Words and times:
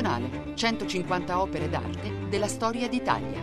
Nazionale, 0.00 0.54
150 0.54 1.40
opere 1.42 1.68
d'arte 1.68 2.28
della 2.30 2.48
storia 2.48 2.88
d'Italia. 2.88 3.38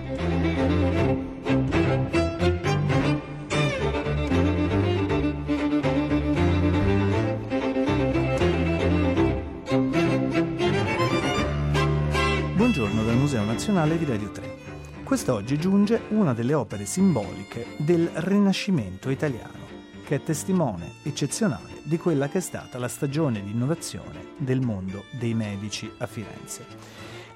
Buongiorno 12.55 13.03
dal 13.03 13.15
Museo 13.17 13.43
Nazionale 13.43 13.99
di 13.99 14.05
Radio 14.05 14.31
3. 14.31 14.55
Quest'oggi 15.03 15.59
giunge 15.59 16.05
una 16.09 16.33
delle 16.33 16.55
opere 16.55 16.85
simboliche 16.85 17.67
del 17.77 18.09
Rinascimento 18.15 19.11
italiano, 19.11 19.66
che 20.07 20.15
è 20.15 20.23
testimone 20.23 20.93
eccezionale 21.03 21.81
di 21.83 21.97
quella 21.97 22.29
che 22.29 22.37
è 22.37 22.41
stata 22.41 22.77
la 22.77 22.87
stagione 22.87 23.43
di 23.43 23.51
innovazione 23.51 24.27
del 24.37 24.61
mondo 24.61 25.03
dei 25.11 25.33
medici 25.33 25.91
a 25.97 26.07
Firenze. 26.07 26.65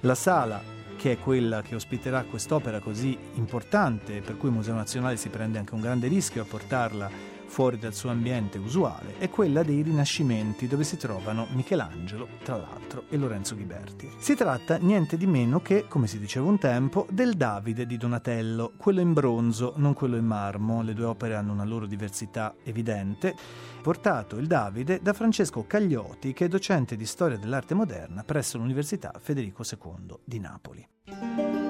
La 0.02 0.16
sala 0.16 0.64
che 0.96 1.12
è 1.12 1.18
quella 1.18 1.62
che 1.62 1.76
ospiterà 1.76 2.24
quest'opera 2.24 2.80
così 2.80 3.18
importante, 3.34 4.22
per 4.22 4.38
cui 4.38 4.48
il 4.48 4.56
Museo 4.56 4.74
Nazionale 4.74 5.18
si 5.18 5.28
prende 5.28 5.58
anche 5.58 5.74
un 5.74 5.82
grande 5.82 6.08
rischio 6.08 6.44
a 6.44 6.46
portarla 6.46 7.10
fuori 7.52 7.78
dal 7.78 7.94
suo 7.94 8.10
ambiente 8.10 8.58
usuale, 8.58 9.18
è 9.18 9.30
quella 9.30 9.62
dei 9.62 9.82
Rinascimenti, 9.82 10.68
dove 10.68 10.86
si 10.86 10.96
trovano 10.96 11.48
Michelangelo, 11.52 12.30
tra 12.44 12.56
l'altro, 12.56 13.04
e 13.10 13.18
Lorenzo 13.18 13.58
Ghiberti. 13.58 14.10
Si 14.18 14.36
tratta 14.36 14.78
niente 14.78 15.18
di 15.18 15.28
meno 15.28 15.60
che, 15.60 15.86
come 15.90 16.08
si 16.08 16.18
diceva 16.18 16.48
un 16.48 16.58
tempo, 16.58 17.06
del 17.10 17.34
Davide 17.34 17.86
di 17.86 17.98
Donatello, 17.98 18.72
quello 18.78 19.02
in 19.02 19.12
bronzo, 19.12 19.74
non 19.76 19.94
quello 19.94 20.16
in 20.16 20.26
marmo, 20.26 20.82
le 20.82 20.94
due 20.94 21.04
opere 21.04 21.36
hanno 21.36 21.52
una 21.52 21.66
loro 21.66 21.88
diversità 21.88 22.56
evidente, 22.64 23.36
portato 23.82 24.38
il 24.38 24.48
Davide 24.48 25.02
da 25.02 25.12
Francesco 25.12 25.66
Cagliotti, 25.68 26.32
che 26.32 26.46
è 26.46 26.48
docente 26.48 26.96
di 26.96 27.06
storia 27.06 27.38
dell'arte 27.38 27.74
moderna 27.74 28.24
presso 28.24 28.60
l'Università 28.60 29.12
Federico 29.20 29.64
II 29.70 30.20
di 30.24 30.40
Napoli. 30.40 31.61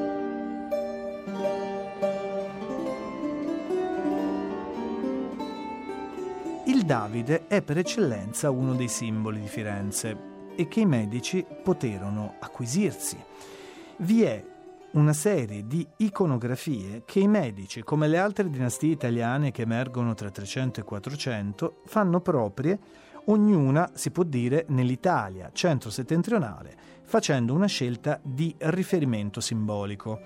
Il 6.72 6.84
Davide 6.84 7.48
è 7.48 7.62
per 7.62 7.80
eccellenza 7.80 8.50
uno 8.50 8.74
dei 8.76 8.88
simboli 8.88 9.42
di 9.42 9.48
Firenze 9.48 10.18
e 10.56 10.70
che 10.70 10.80
i 10.80 10.86
medici 10.86 11.46
poterono 11.62 12.36
acquisirsi. 12.40 13.22
Vi 13.98 14.22
è 14.22 14.42
una 14.92 15.12
serie 15.12 15.68
di 15.68 15.86
iconografie 15.98 17.04
che 17.04 17.20
i 17.20 17.28
medici, 17.28 17.84
come 17.84 18.08
le 18.08 18.18
altre 18.18 18.50
dinastie 18.50 18.94
italiane 18.94 19.52
che 19.52 19.64
emergono 19.64 20.14
tra 20.14 20.32
300 20.32 20.80
e 20.80 20.84
400, 20.84 21.82
fanno 21.88 22.22
proprie, 22.22 22.80
ognuna 23.26 23.92
si 23.94 24.10
può 24.12 24.24
dire 24.24 24.64
nell'Italia 24.70 25.50
centro-settentrionale, 25.52 26.74
facendo 27.04 27.54
una 27.54 27.68
scelta 27.68 28.18
di 28.24 28.56
riferimento 28.60 29.42
simbolico. 29.42 30.22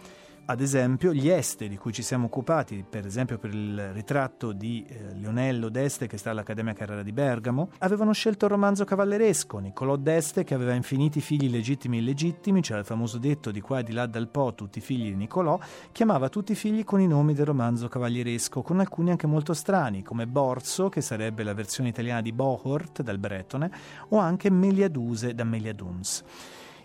Ad 0.47 0.61
esempio, 0.61 1.11
gli 1.11 1.27
Este 1.27 1.67
di 1.67 1.75
cui 1.75 1.91
ci 1.91 2.03
siamo 2.03 2.27
occupati, 2.27 2.85
per 2.87 3.03
esempio 3.03 3.39
per 3.39 3.51
il 3.51 3.91
ritratto 3.93 4.51
di 4.51 4.85
eh, 4.87 5.15
Lionello 5.15 5.69
d'Este 5.69 6.05
che 6.05 6.17
sta 6.17 6.29
all'Accademia 6.29 6.73
Carrara 6.73 7.01
di 7.01 7.11
Bergamo, 7.11 7.71
avevano 7.79 8.11
scelto 8.11 8.45
il 8.45 8.51
romanzo 8.51 8.85
cavalleresco, 8.85 9.57
Niccolò 9.57 9.95
d'Este 9.95 10.43
che 10.43 10.53
aveva 10.53 10.73
infiniti 10.73 11.19
figli 11.19 11.49
legittimi 11.49 11.97
e 11.97 12.01
illegittimi, 12.01 12.61
c'era 12.61 12.77
il 12.77 12.85
famoso 12.85 13.17
detto 13.17 13.49
di 13.49 13.59
qua 13.59 13.79
e 13.79 13.83
di 13.83 13.91
là 13.93 14.05
dal 14.05 14.27
Po 14.27 14.53
tutti 14.53 14.77
i 14.77 14.81
figli 14.81 15.09
di 15.09 15.15
Niccolò, 15.15 15.57
chiamava 15.91 16.29
tutti 16.29 16.51
i 16.51 16.55
figli 16.55 16.83
con 16.83 17.01
i 17.01 17.07
nomi 17.07 17.33
del 17.33 17.47
romanzo 17.47 17.87
cavalleresco, 17.87 18.61
con 18.61 18.79
alcuni 18.79 19.09
anche 19.09 19.25
molto 19.25 19.55
strani, 19.55 20.03
come 20.03 20.27
Borso, 20.27 20.89
che 20.89 21.01
sarebbe 21.01 21.41
la 21.41 21.55
versione 21.55 21.89
italiana 21.89 22.21
di 22.21 22.31
Bohort 22.31 23.01
dal 23.01 23.17
Bretone, 23.17 23.71
o 24.09 24.19
anche 24.19 24.51
Meliaduse 24.51 25.33
da 25.33 25.43
Meliaduns. 25.43 26.23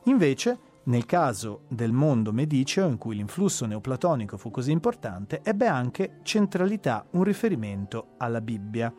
Invece, 0.04 0.58
nel 0.84 1.04
caso 1.04 1.62
del 1.68 1.92
mondo 1.92 2.32
mediceo, 2.32 2.88
in 2.88 2.96
cui 2.96 3.16
l'influsso 3.16 3.66
neoplatonico 3.66 4.36
fu 4.36 4.50
così 4.50 4.72
importante, 4.72 5.40
ebbe 5.42 5.66
anche 5.66 6.18
centralità 6.22 7.04
un 7.10 7.22
riferimento 7.22 8.14
alla 8.16 8.40
Bibbia. 8.40 8.92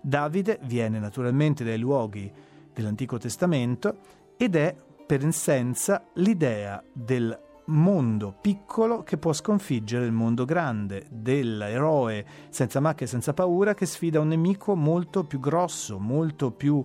Davide 0.00 0.58
viene 0.64 0.98
naturalmente 0.98 1.64
dai 1.64 1.78
luoghi 1.78 2.30
dell'Antico 2.72 3.18
Testamento 3.18 3.98
ed 4.36 4.56
è 4.56 4.74
per 5.06 5.24
essenza 5.24 6.04
l'idea 6.14 6.82
del 6.92 7.46
mondo 7.66 8.34
piccolo 8.40 9.02
che 9.02 9.18
può 9.18 9.32
sconfiggere 9.32 10.06
il 10.06 10.12
mondo 10.12 10.44
grande, 10.44 11.06
dell'eroe 11.10 12.24
senza 12.48 12.80
macchia 12.80 13.06
e 13.06 13.08
senza 13.08 13.34
paura 13.34 13.74
che 13.74 13.86
sfida 13.86 14.20
un 14.20 14.28
nemico 14.28 14.74
molto 14.74 15.24
più 15.24 15.38
grosso, 15.38 15.98
molto 15.98 16.50
più 16.50 16.82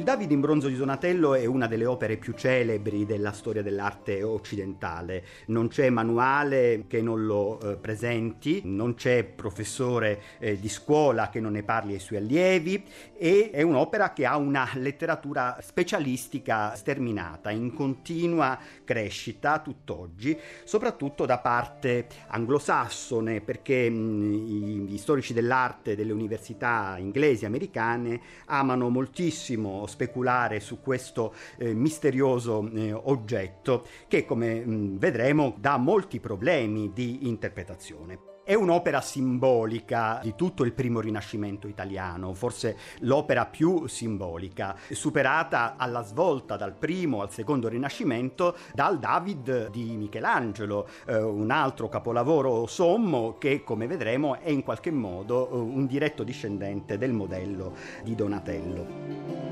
Davide 0.09 0.33
in 0.33 0.39
bronzo 0.39 0.69
di 0.69 0.75
Donatello 0.75 1.35
è 1.35 1.45
una 1.45 1.67
delle 1.67 1.85
opere 1.85 2.17
più 2.17 2.33
celebri 2.33 3.05
della 3.05 3.31
storia 3.31 3.61
dell'arte 3.61 4.23
occidentale. 4.23 5.23
Non 5.49 5.67
c'è 5.67 5.91
manuale 5.91 6.85
che 6.87 6.99
non 6.99 7.27
lo 7.27 7.59
eh, 7.59 7.75
presenti, 7.75 8.61
non 8.63 8.95
c'è 8.95 9.23
professore 9.23 10.19
eh, 10.39 10.59
di 10.59 10.67
scuola 10.67 11.29
che 11.29 11.39
non 11.39 11.51
ne 11.51 11.61
parli 11.61 11.93
ai 11.93 11.99
suoi 11.99 12.17
allievi 12.17 12.83
e 13.15 13.51
è 13.51 13.61
un'opera 13.61 14.11
che 14.11 14.25
ha 14.25 14.35
una 14.37 14.67
letteratura 14.73 15.59
specialistica 15.61 16.73
sterminata, 16.73 17.51
in 17.51 17.71
continua 17.75 18.57
crescita 18.83 19.59
tutt'oggi, 19.59 20.35
soprattutto 20.63 21.27
da 21.27 21.37
parte 21.37 22.07
anglosassone, 22.29 23.41
perché 23.41 23.87
mh, 23.87 24.85
gli 24.87 24.97
storici 24.97 25.33
dell'arte 25.33 25.95
delle 25.95 26.13
università 26.13 26.95
inglesi 26.97 27.43
e 27.43 27.47
americane 27.47 28.21
amano 28.45 28.89
moltissimo 28.89 29.85
speculare 29.99 30.61
su 30.61 30.79
questo 30.79 31.33
eh, 31.57 31.73
misterioso 31.73 32.69
eh, 32.73 32.93
oggetto 32.93 33.85
che 34.07 34.23
come 34.25 34.63
mh, 34.63 34.97
vedremo 34.97 35.53
dà 35.57 35.75
molti 35.75 36.21
problemi 36.21 36.93
di 36.93 37.27
interpretazione. 37.27 38.27
È 38.49 38.55
un'opera 38.55 38.99
simbolica 38.99 40.19
di 40.23 40.33
tutto 40.35 40.63
il 40.63 40.73
primo 40.73 41.01
rinascimento 41.01 41.67
italiano, 41.67 42.33
forse 42.33 42.75
l'opera 43.01 43.45
più 43.45 43.85
simbolica, 43.85 44.75
superata 44.89 45.75
alla 45.77 46.01
svolta 46.01 46.57
dal 46.57 46.73
primo 46.73 47.21
al 47.21 47.31
secondo 47.31 47.67
rinascimento 47.67 48.55
dal 48.73 48.97
David 48.97 49.69
di 49.69 49.95
Michelangelo, 49.95 50.87
eh, 51.05 51.21
un 51.21 51.51
altro 51.51 51.89
capolavoro 51.89 52.65
sommo 52.65 53.37
che, 53.37 53.63
come 53.63 53.85
vedremo, 53.85 54.39
è 54.39 54.49
in 54.49 54.63
qualche 54.63 54.89
modo 54.89 55.47
eh, 55.47 55.55
un 55.55 55.85
diretto 55.85 56.23
discendente 56.23 56.97
del 56.97 57.13
modello 57.13 57.75
di 58.01 58.15
Donatello. 58.15 59.48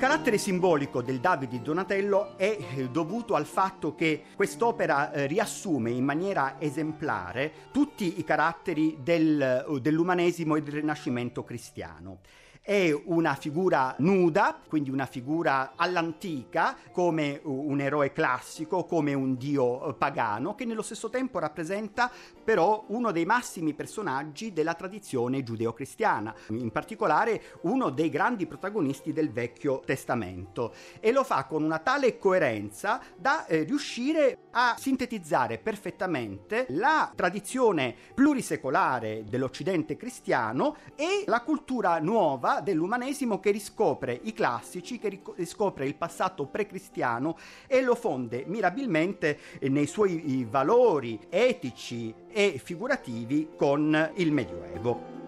Carattere 0.00 0.38
simbolico 0.38 1.02
del 1.02 1.20
Davide 1.20 1.60
Donatello 1.60 2.38
è 2.38 2.56
eh, 2.74 2.88
dovuto 2.88 3.34
al 3.34 3.44
fatto 3.44 3.94
che 3.94 4.22
quest'opera 4.34 5.12
eh, 5.12 5.26
riassume 5.26 5.90
in 5.90 6.04
maniera 6.06 6.56
esemplare 6.58 7.52
tutti 7.70 8.18
i 8.18 8.24
caratteri 8.24 8.96
del, 9.02 9.42
eh, 9.42 9.80
dell'umanesimo 9.82 10.56
e 10.56 10.62
del 10.62 10.72
rinascimento 10.72 11.44
cristiano. 11.44 12.20
È 12.62 12.98
una 13.06 13.34
figura 13.34 13.94
nuda, 13.98 14.58
quindi 14.66 14.88
una 14.88 15.04
figura 15.04 15.72
all'antica, 15.76 16.76
come 16.92 17.38
un 17.42 17.80
eroe 17.80 18.12
classico, 18.12 18.84
come 18.84 19.12
un 19.12 19.36
dio 19.36 19.94
pagano, 19.98 20.54
che 20.54 20.64
nello 20.64 20.82
stesso 20.82 21.10
tempo 21.10 21.38
rappresenta 21.38 22.10
però 22.50 22.82
uno 22.88 23.12
dei 23.12 23.26
massimi 23.26 23.74
personaggi 23.74 24.52
della 24.52 24.74
tradizione 24.74 25.44
giudeo-cristiana, 25.44 26.34
in 26.48 26.72
particolare 26.72 27.40
uno 27.60 27.90
dei 27.90 28.10
grandi 28.10 28.44
protagonisti 28.44 29.12
del 29.12 29.30
Vecchio 29.30 29.80
Testamento 29.86 30.74
e 30.98 31.12
lo 31.12 31.22
fa 31.22 31.44
con 31.44 31.62
una 31.62 31.78
tale 31.78 32.18
coerenza 32.18 33.00
da 33.16 33.46
eh, 33.46 33.62
riuscire 33.62 34.38
a 34.50 34.74
sintetizzare 34.76 35.58
perfettamente 35.58 36.66
la 36.70 37.12
tradizione 37.14 37.94
plurisecolare 38.14 39.22
dell'Occidente 39.28 39.96
cristiano 39.96 40.74
e 40.96 41.22
la 41.26 41.42
cultura 41.42 42.00
nuova 42.00 42.60
dell'umanesimo 42.60 43.38
che 43.38 43.52
riscopre 43.52 44.18
i 44.24 44.32
classici, 44.32 44.98
che 44.98 45.20
riscopre 45.36 45.86
il 45.86 45.94
passato 45.94 46.46
precristiano 46.46 47.36
e 47.68 47.80
lo 47.80 47.94
fonde 47.94 48.42
mirabilmente 48.48 49.38
nei 49.60 49.86
suoi 49.86 50.44
valori 50.50 51.16
etici 51.28 52.12
e 52.32 52.39
figurativi 52.48 53.50
con 53.56 54.12
il 54.14 54.32
Medioevo. 54.32 55.18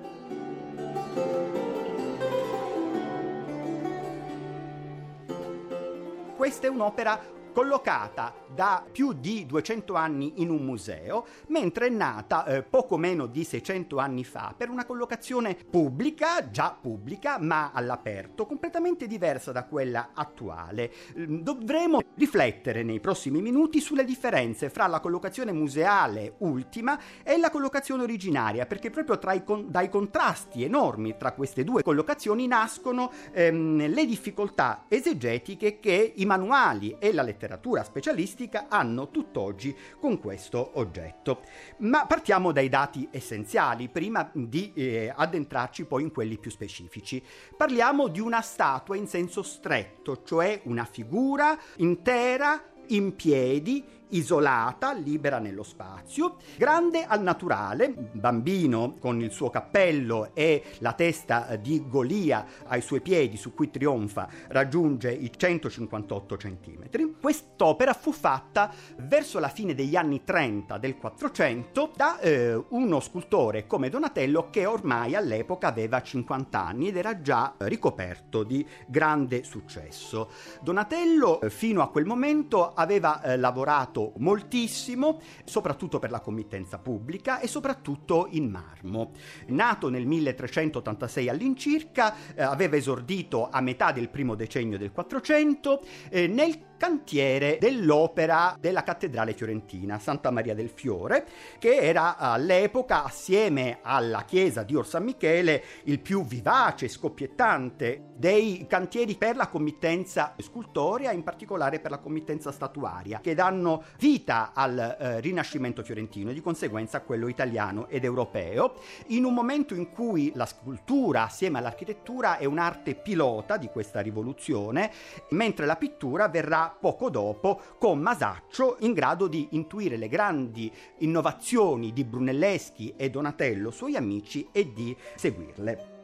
Questa 6.37 6.67
è 6.67 6.71
un'opera 6.71 7.41
collocata 7.53 8.35
da 8.53 8.85
più 8.91 9.13
di 9.13 9.47
200 9.47 9.95
anni 9.95 10.35
in 10.37 10.51
un 10.51 10.65
museo, 10.65 11.27
mentre 11.49 11.87
è 11.87 11.91
nata 11.91 12.45
eh, 12.45 12.63
poco 12.63 12.97
meno 12.97 13.27
di 13.27 13.45
600 13.45 13.99
anni 13.99 14.25
fa 14.25 14.55
per 14.57 14.69
una 14.69 14.85
collocazione 14.85 15.55
pubblica, 15.55 16.51
già 16.51 16.77
pubblica, 16.79 17.39
ma 17.39 17.71
all'aperto, 17.73 18.47
completamente 18.47 19.07
diversa 19.07 19.53
da 19.53 19.65
quella 19.65 20.11
attuale. 20.15 20.93
Mm, 21.19 21.41
dovremo 21.41 22.01
riflettere 22.15 22.83
nei 22.83 23.01
prossimi 23.01 23.41
minuti 23.41 23.81
sulle 23.81 24.05
differenze 24.05 24.71
fra 24.71 24.87
la 24.87 25.01
collocazione 25.01 25.53
museale 25.53 26.35
ultima 26.39 26.99
e 27.23 27.39
la 27.39 27.51
collocazione 27.51 28.03
originaria, 28.03 28.67
perché 28.67 28.91
proprio 28.91 29.19
con- 29.45 29.71
dai 29.71 29.89
contrasti 29.89 30.65
enormi 30.65 31.17
tra 31.17 31.33
queste 31.33 31.65
due 31.65 31.83
collocazioni 31.83 32.47
nascono 32.47 33.11
ehm, 33.33 33.89
le 33.89 34.05
difficoltà 34.07 34.85
esegetiche 34.89 35.79
che 35.81 36.13
i 36.17 36.25
manuali 36.25 36.97
e 36.99 37.13
la 37.13 37.23
letteratura 37.23 37.42
specialistica 37.85 38.67
hanno 38.69 39.11
tutt'oggi 39.11 39.75
con 39.99 40.19
questo 40.19 40.73
oggetto. 40.75 41.43
Ma 41.79 42.07
partiamo 42.07 42.53
dai 42.53 42.69
dati 42.69 43.09
essenziali 43.11 43.89
prima 43.89 44.31
di 44.33 44.73
eh, 44.75 45.13
addentrarci 45.15 45.85
poi 45.85 46.03
in 46.03 46.13
quelli 46.13 46.39
più 46.39 46.51
specifici. 46.51 47.23
Parliamo 47.57 48.09
di 48.09 48.21
una 48.21 48.41
statua 48.41 48.97
in 48.97 49.07
senso 49.07 49.43
stretto, 49.43 50.23
cioè 50.23 50.61
una 50.65 50.85
figura 50.85 51.59
intera 51.77 52.63
in 52.89 53.15
piedi 53.15 53.85
isolata, 54.13 54.93
libera 54.93 55.39
nello 55.39 55.63
spazio, 55.63 56.37
grande 56.57 57.05
al 57.05 57.23
naturale, 57.23 57.93
bambino 58.13 58.95
con 58.99 59.21
il 59.21 59.31
suo 59.31 59.51
cappello 59.51 60.31
e 60.35 60.63
la 60.79 60.93
testa 60.93 61.57
di 61.57 61.85
Golia 61.87 62.45
ai 62.67 62.81
suoi 62.81 63.01
piedi 63.01 63.37
su 63.37 63.55
cui 63.55 63.71
trionfa 63.71 64.29
raggiunge 64.49 65.13
i 65.13 65.31
158 65.35 66.37
cm. 66.37 67.15
Quest'opera 67.21 67.93
fu 67.93 68.13
fatta 68.13 68.73
verso 68.97 69.39
la 69.39 69.49
fine 69.49 69.75
degli 69.75 69.97
anni 69.97 70.25
30 70.25 70.79
del 70.79 70.97
400 70.97 71.93
da 71.95 72.19
eh, 72.21 72.63
uno 72.69 73.01
scultore 73.01 73.67
come 73.67 73.89
Donatello 73.89 74.51
che 74.51 74.67
ormai 74.67 75.15
all'epoca 75.15 75.69
aveva 75.69 76.03
50 76.03 76.65
anni 76.65 76.89
ed 76.89 76.97
era 76.97 77.21
già 77.21 77.55
ricoperto 77.59 78.43
di 78.43 78.67
grande 78.87 79.45
successo. 79.45 80.31
Donatello 80.61 81.41
eh, 81.41 81.51
fino 81.51 81.83
a 81.83 81.89
quel 81.89 82.05
momento 82.05 82.73
aveva 82.75 83.23
eh, 83.23 83.37
lavorato 83.37 84.02
moltissimo, 84.17 85.21
soprattutto 85.45 85.99
per 85.99 86.11
la 86.11 86.21
committenza 86.21 86.79
pubblica 86.79 87.41
e 87.41 87.47
soprattutto 87.47 88.29
in 88.31 88.51
marmo. 88.51 89.13
Nato 89.49 89.89
nel 89.89 90.07
1386 90.07 91.29
all'incirca, 91.29 92.15
eh, 92.35 92.43
aveva 92.43 92.77
esordito 92.77 93.49
a 93.51 93.61
metà 93.61 93.93
del 93.93 94.09
primo 94.09 94.35
decennio 94.35 94.79
del 94.79 94.93
400 94.93 95.83
eh, 96.11 96.27
nel 96.27 96.59
cantiere 96.83 97.59
dell'opera 97.61 98.57
della 98.59 98.83
cattedrale 98.83 99.35
fiorentina, 99.35 100.01
Santa 100.01 100.33
Maria 100.33 100.53
del 100.53 100.69
Fiore, 100.69 101.25
che 101.61 101.77
era 101.77 102.17
all'epoca, 102.17 103.05
assieme 103.05 103.79
alla 103.83 104.25
chiesa 104.25 104.65
di 104.65 104.75
Or 104.75 104.85
San 104.85 105.05
Michele, 105.05 105.63
il 105.85 106.01
più 106.01 106.25
vivace 106.25 106.87
e 106.87 106.89
scoppiettante 106.89 108.11
dei 108.17 108.67
cantieri 108.69 109.15
per 109.15 109.37
la 109.37 109.47
committenza 109.47 110.35
scultorea, 110.37 111.13
in 111.13 111.23
particolare 111.23 111.79
per 111.79 111.93
la 111.93 111.99
committenza 111.99 112.51
statuaria, 112.51 113.21
che 113.21 113.35
danno 113.35 113.85
vita 114.01 114.51
al 114.53 114.77
eh, 114.77 115.21
Rinascimento 115.21 115.85
fiorentino 115.85 116.31
e 116.31 116.35
di 116.35 116.41
conseguenza 116.41 116.97
a 116.97 117.03
quello 117.03 117.29
italiano 117.29 117.87
ed 117.87 118.03
europeo, 118.03 118.75
in 119.09 119.25
un 119.25 119.35
momento 119.35 119.77
in 119.77 119.89
cui 119.89 120.33
la 120.35 120.47
scultura 120.47 121.23
assieme 121.23 121.59
all'architettura 121.59 122.39
è 122.39 122.45
un'arte 122.45 122.97
pilota 122.97 123.57
di 123.57 123.69
questa 123.69 124.01
rivoluzione, 124.01 124.91
mentre 125.29 125.65
la 125.65 125.77
pittura 125.77 126.27
verrà 126.27 126.71
poco 126.81 127.11
dopo 127.11 127.61
con 127.79 127.99
Masaccio 128.01 128.77
in 128.81 128.93
grado 128.93 129.27
di 129.27 129.49
intuire 129.53 129.97
le 129.97 130.09
grandi 130.09 130.71
innovazioni 130.99 131.93
di 131.93 132.05
Brunelleschi 132.05 132.95
e 132.97 133.11
Donatello, 133.11 133.71
suoi 133.71 133.97
amici, 133.97 134.49
e 134.53 134.73
di 134.73 134.97
seguirle. 135.17 136.01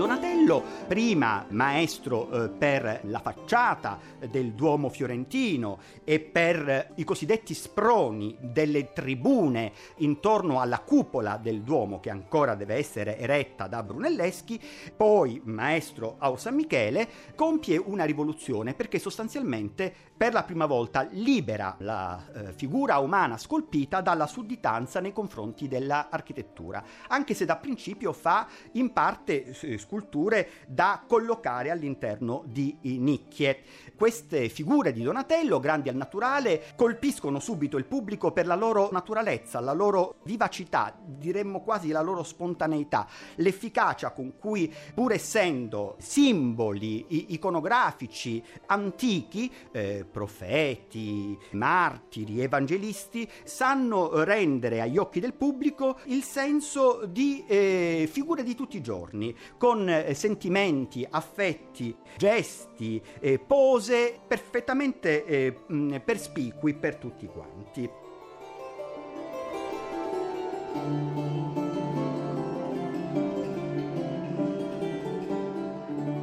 Donatello, 0.00 0.64
prima 0.88 1.44
maestro 1.50 2.30
eh, 2.30 2.48
per 2.48 3.00
la 3.02 3.18
facciata 3.18 3.98
del 4.30 4.54
Duomo 4.54 4.88
fiorentino 4.88 5.78
e 6.04 6.20
per 6.20 6.92
i 6.94 7.04
cosiddetti 7.04 7.52
sproni 7.52 8.34
delle 8.40 8.94
tribune 8.94 9.72
intorno 9.96 10.58
alla 10.62 10.78
cupola 10.78 11.36
del 11.36 11.60
Duomo 11.60 12.00
che 12.00 12.08
ancora 12.08 12.54
deve 12.54 12.76
essere 12.76 13.18
eretta 13.18 13.66
da 13.66 13.82
Brunelleschi, 13.82 14.58
poi 14.96 15.38
maestro 15.44 16.16
a 16.18 16.34
San 16.38 16.54
Michele, 16.54 17.06
compie 17.34 17.76
una 17.76 18.04
rivoluzione 18.04 18.72
perché 18.72 18.98
sostanzialmente 18.98 19.92
per 20.16 20.32
la 20.32 20.44
prima 20.44 20.64
volta 20.64 21.06
libera 21.10 21.76
la 21.80 22.24
eh, 22.32 22.52
figura 22.54 22.98
umana 22.98 23.36
scolpita 23.36 24.00
dalla 24.00 24.26
sudditanza 24.26 25.00
nei 25.00 25.12
confronti 25.12 25.68
dell'architettura, 25.68 26.82
anche 27.08 27.34
se 27.34 27.44
da 27.44 27.56
principio 27.56 28.14
fa 28.14 28.46
in 28.72 28.94
parte 28.94 29.44
eh, 29.44 29.78
sculture 29.90 30.48
da 30.68 31.02
collocare 31.04 31.70
all'interno 31.70 32.44
di 32.46 32.76
nicchie. 32.82 33.62
Queste 33.96 34.48
figure 34.48 34.92
di 34.92 35.02
Donatello, 35.02 35.58
grandi 35.58 35.88
al 35.88 35.96
naturale, 35.96 36.62
colpiscono 36.76 37.40
subito 37.40 37.76
il 37.76 37.84
pubblico 37.84 38.30
per 38.30 38.46
la 38.46 38.54
loro 38.54 38.88
naturalezza, 38.92 39.58
la 39.58 39.72
loro 39.72 40.16
vivacità, 40.22 40.96
diremmo 41.04 41.62
quasi 41.62 41.88
la 41.88 42.00
loro 42.00 42.22
spontaneità, 42.22 43.06
l'efficacia 43.36 44.12
con 44.12 44.38
cui, 44.38 44.72
pur 44.94 45.12
essendo 45.12 45.96
simboli 45.98 47.32
iconografici 47.34 48.42
antichi, 48.66 49.52
eh, 49.72 50.06
profeti, 50.10 51.36
martiri, 51.50 52.40
evangelisti, 52.40 53.28
sanno 53.42 54.22
rendere 54.22 54.80
agli 54.80 54.96
occhi 54.96 55.20
del 55.20 55.34
pubblico 55.34 55.98
il 56.04 56.22
senso 56.22 57.04
di 57.06 57.44
eh, 57.46 58.08
figure 58.10 58.42
di 58.42 58.54
tutti 58.54 58.76
i 58.76 58.82
giorni, 58.82 59.36
con 59.58 59.79
con 59.80 59.88
eh, 59.88 60.12
sentimenti, 60.12 61.06
affetti, 61.08 61.96
gesti, 62.18 63.00
eh, 63.18 63.38
pose 63.38 64.18
perfettamente 64.26 65.24
eh, 65.24 65.54
perspicui 66.04 66.74
per 66.74 66.96
tutti 66.96 67.26
quanti. 67.26 67.88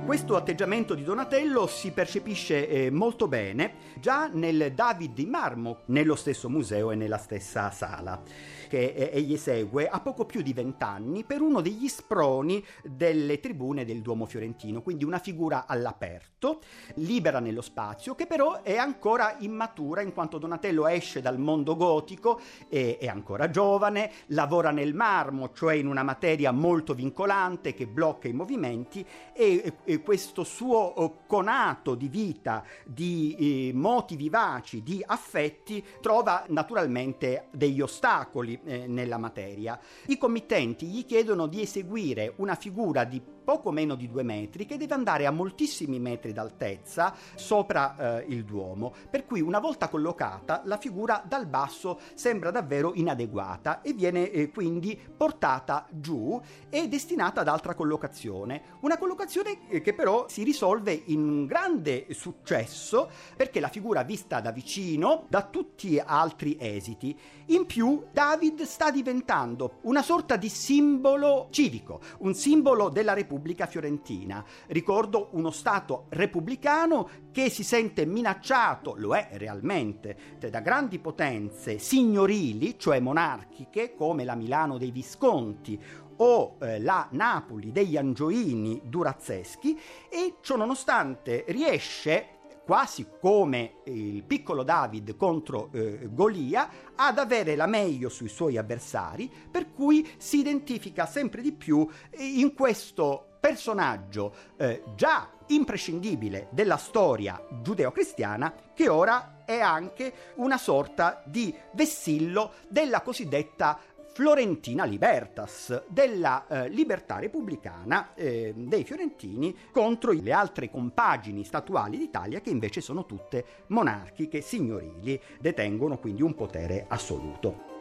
Questo 0.08 0.38
atteggiamento 0.38 0.96
di 0.96 1.04
Donatello 1.04 1.68
si 1.68 1.92
percepisce 1.92 2.70
eh, 2.70 2.90
molto 2.90 3.28
bene 3.28 3.74
già 4.00 4.30
nel 4.32 4.72
David 4.74 5.14
di 5.14 5.26
marmo, 5.26 5.80
nello 5.88 6.16
stesso 6.16 6.48
museo 6.48 6.92
e 6.92 6.96
nella 6.96 7.18
stessa 7.18 7.72
sala 7.72 8.24
che 8.68 8.94
eh, 8.96 9.10
egli 9.14 9.34
esegue 9.34 9.88
a 9.88 10.00
poco 10.00 10.26
più 10.26 10.42
di 10.42 10.54
vent'anni 10.54 11.24
per 11.24 11.42
uno 11.42 11.62
degli 11.62 11.88
sproni 11.88 12.64
delle 12.84 13.40
tribune 13.40 13.86
del 13.86 14.02
Duomo 14.02 14.26
fiorentino, 14.26 14.82
quindi 14.82 15.04
una 15.04 15.20
figura 15.20 15.66
all'aperto, 15.66 16.62
libera 16.96 17.40
nello 17.40 17.62
spazio, 17.62 18.16
che 18.16 18.28
però 18.28 18.62
è 18.62 18.78
ancora 18.78 19.36
immatura 19.40 20.02
in 20.02 20.14
quanto 20.14 20.38
Donatello 20.38 20.88
esce 20.88 21.22
dal 21.22 21.40
mondo 21.40 21.76
gotico, 21.76 22.40
è, 22.70 22.98
è 23.00 23.08
ancora 23.08 23.50
giovane, 23.50 24.12
lavora 24.28 24.72
nel 24.72 24.94
marmo, 24.94 25.52
cioè 25.54 25.76
in 25.76 25.88
una 25.88 26.04
materia 26.04 26.52
molto 26.52 26.94
vincolante 26.94 27.74
che 27.74 27.88
blocca 27.88 28.28
i 28.28 28.34
movimenti 28.34 29.06
e, 29.34 29.74
e 29.84 29.97
questo 30.01 30.44
suo 30.44 30.96
eh, 30.96 31.12
conato 31.27 31.96
di 31.96 32.08
vita, 32.08 32.63
di 32.86 33.36
eh, 33.70 33.74
moti 33.74 34.16
vivaci, 34.16 34.84
di 34.84 35.04
affetti, 35.06 35.84
trova 36.01 36.46
naturalmente 36.50 37.48
degli 37.51 37.82
ostacoli 37.82 38.60
eh, 38.63 38.88
nella 38.88 39.18
materia. 39.18 39.80
I 40.08 40.18
committenti 40.18 40.88
gli 40.88 41.06
chiedono 41.06 41.48
di 41.48 41.62
eseguire 41.62 42.34
una 42.38 42.56
figura 42.56 43.04
di 43.04 43.22
poco 43.48 43.72
meno 43.72 43.96
di 43.96 44.10
due 44.10 44.24
metri 44.24 44.66
che 44.66 44.75
deve 44.75 44.94
andare 44.94 45.25
a 45.25 45.32
moltissimi 45.32 46.00
metri 46.00 46.34
d'altezza 46.34 47.16
sopra 47.36 48.18
eh, 48.20 48.25
il 48.27 48.44
Duomo, 48.44 48.94
per 49.10 49.25
cui 49.25 49.39
una 49.39 49.60
volta 49.60 49.88
collocata 49.88 50.63
la 50.66 50.75
figura 50.75 51.24
dal 51.25 51.46
basso 51.46 51.98
sembra 52.13 52.51
davvero 52.51 52.92
inadeguata 52.94 53.82
e 53.82 53.94
viene 53.94 54.32
eh, 54.32 54.50
quindi 54.50 55.00
portata 55.16 55.88
giù 55.89 56.38
e 56.70 56.89
destinata 56.89 57.39
ad 57.39 57.48
altra 57.48 57.74
collocazione. 57.74 58.63
Una 58.82 58.98
collocazione 58.98 59.60
eh, 59.70 59.80
che 59.80 59.94
però 59.94 60.27
si 60.27 60.44
risolve 60.44 61.04
in 61.06 61.24
un 61.24 61.46
grande 61.46 62.08
successo 62.10 63.10
perché 63.38 63.62
la 63.62 63.70
figura 63.70 64.04
vista 64.04 64.42
da 64.42 64.51
vicino 64.51 65.24
da 65.30 65.44
tutti 65.44 65.98
altri 66.06 66.58
esiti. 66.60 67.18
In 67.46 67.66
più 67.66 68.08
David 68.12 68.63
sta 68.63 68.92
diventando 68.92 69.77
una 69.84 70.01
sorta 70.01 70.36
di 70.36 70.50
simbolo 70.50 71.48
civico, 71.50 72.01
un 72.20 72.34
simbolo 72.34 72.89
della 72.89 73.13
Repubblica 73.13 73.36
fiorentina. 73.65 74.44
Ricordo 74.67 75.29
uno 75.32 75.51
Stato 75.51 76.06
repubblicano 76.10 77.10
che 77.32 77.50
si 77.50 77.63
sente 77.63 78.06
minacciato, 78.06 78.96
lo 78.98 79.15
è 79.15 79.29
realmente, 79.34 80.17
da 80.39 80.60
grandi 80.60 81.00
potenze 81.00 81.79
signorili, 81.79 82.77
cioè 82.77 83.00
monarchiche, 83.00 83.96
come 83.96 84.24
la 84.24 84.36
Milano 84.36 84.77
dei 84.77 84.91
Visconti 84.91 85.79
o 86.17 86.58
eh, 86.60 86.79
la 86.79 87.08
Napoli 87.12 87.72
degli 87.72 87.96
Angioini 87.96 88.82
durazzeschi 88.86 89.79
e 90.10 90.38
ciò 90.41 90.56
nonostante 90.56 91.46
riesce 91.50 92.38
quasi 92.67 93.08
come 93.22 93.75
il 93.86 94.25
piccolo 94.25 94.62
David 94.63 95.15
contro 95.15 95.70
eh, 95.72 96.10
Golia, 96.12 96.70
ad 96.96 97.17
avere 97.17 97.56
la 97.56 97.65
meglio 97.65 98.10
sui 98.10 98.27
suoi 98.27 98.58
avversari, 98.58 99.32
per 99.50 99.72
cui 99.72 100.06
si 100.17 100.39
identifica 100.39 101.06
sempre 101.06 101.41
di 101.41 101.53
più 101.53 101.88
in 102.17 102.53
questo 102.53 103.26
personaggio 103.39 104.34
eh, 104.58 104.84
già 104.96 105.29
imprescindibile 105.48 106.48
della 106.51 106.77
storia 106.77 107.41
giudeo-cristiana 107.62 108.53
che 108.74 108.89
ora 108.89 109.44
è 109.46 109.60
anche 109.60 110.13
una 110.36 110.58
sorta 110.58 111.22
di 111.25 111.53
vessillo 111.72 112.51
della 112.67 113.01
cosiddetta 113.01 113.79
Florentina 114.17 114.84
Libertas, 114.84 115.84
della 115.88 116.48
eh, 116.48 116.70
libertà 116.70 117.20
repubblicana 117.20 118.15
eh, 118.15 118.51
dei 118.56 118.84
fiorentini 118.84 119.56
contro 119.72 120.12
le 120.12 120.32
altre 120.32 120.72
compagini 120.72 121.44
statuali 121.44 122.00
d'Italia 122.00 122.41
che 122.41 122.50
invece 122.50 122.82
sono 122.82 123.06
tutte 123.06 123.46
monarchiche, 123.67 124.41
signorili, 124.41 125.22
detengono 125.39 126.00
quindi 126.00 126.24
un 126.24 126.34
potere 126.34 126.86
assoluto. 126.88 127.76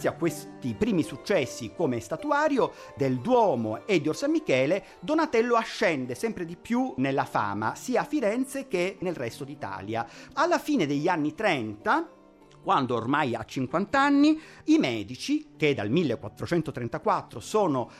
Grazie 0.00 0.16
a 0.16 0.18
questi 0.18 0.72
primi 0.72 1.02
successi 1.02 1.72
come 1.76 2.00
statuario 2.00 2.72
del 2.96 3.20
Duomo 3.20 3.86
e 3.86 4.00
di 4.00 4.08
Orsan 4.08 4.30
Michele, 4.30 4.82
Donatello 5.00 5.56
ascende 5.56 6.14
sempre 6.14 6.46
di 6.46 6.56
più 6.56 6.94
nella 6.96 7.26
fama, 7.26 7.74
sia 7.74 8.00
a 8.00 8.04
Firenze 8.04 8.66
che 8.66 8.96
nel 9.00 9.14
resto 9.14 9.44
d'Italia. 9.44 10.08
Alla 10.32 10.58
fine 10.58 10.86
degli 10.86 11.06
anni 11.06 11.34
30, 11.34 12.10
quando 12.62 12.94
ormai 12.94 13.34
ha 13.34 13.44
50 13.44 14.00
anni, 14.00 14.40
i 14.64 14.78
medici, 14.78 15.48
che 15.54 15.74
dal 15.74 15.90
1434 15.90 17.38
sono 17.38 17.90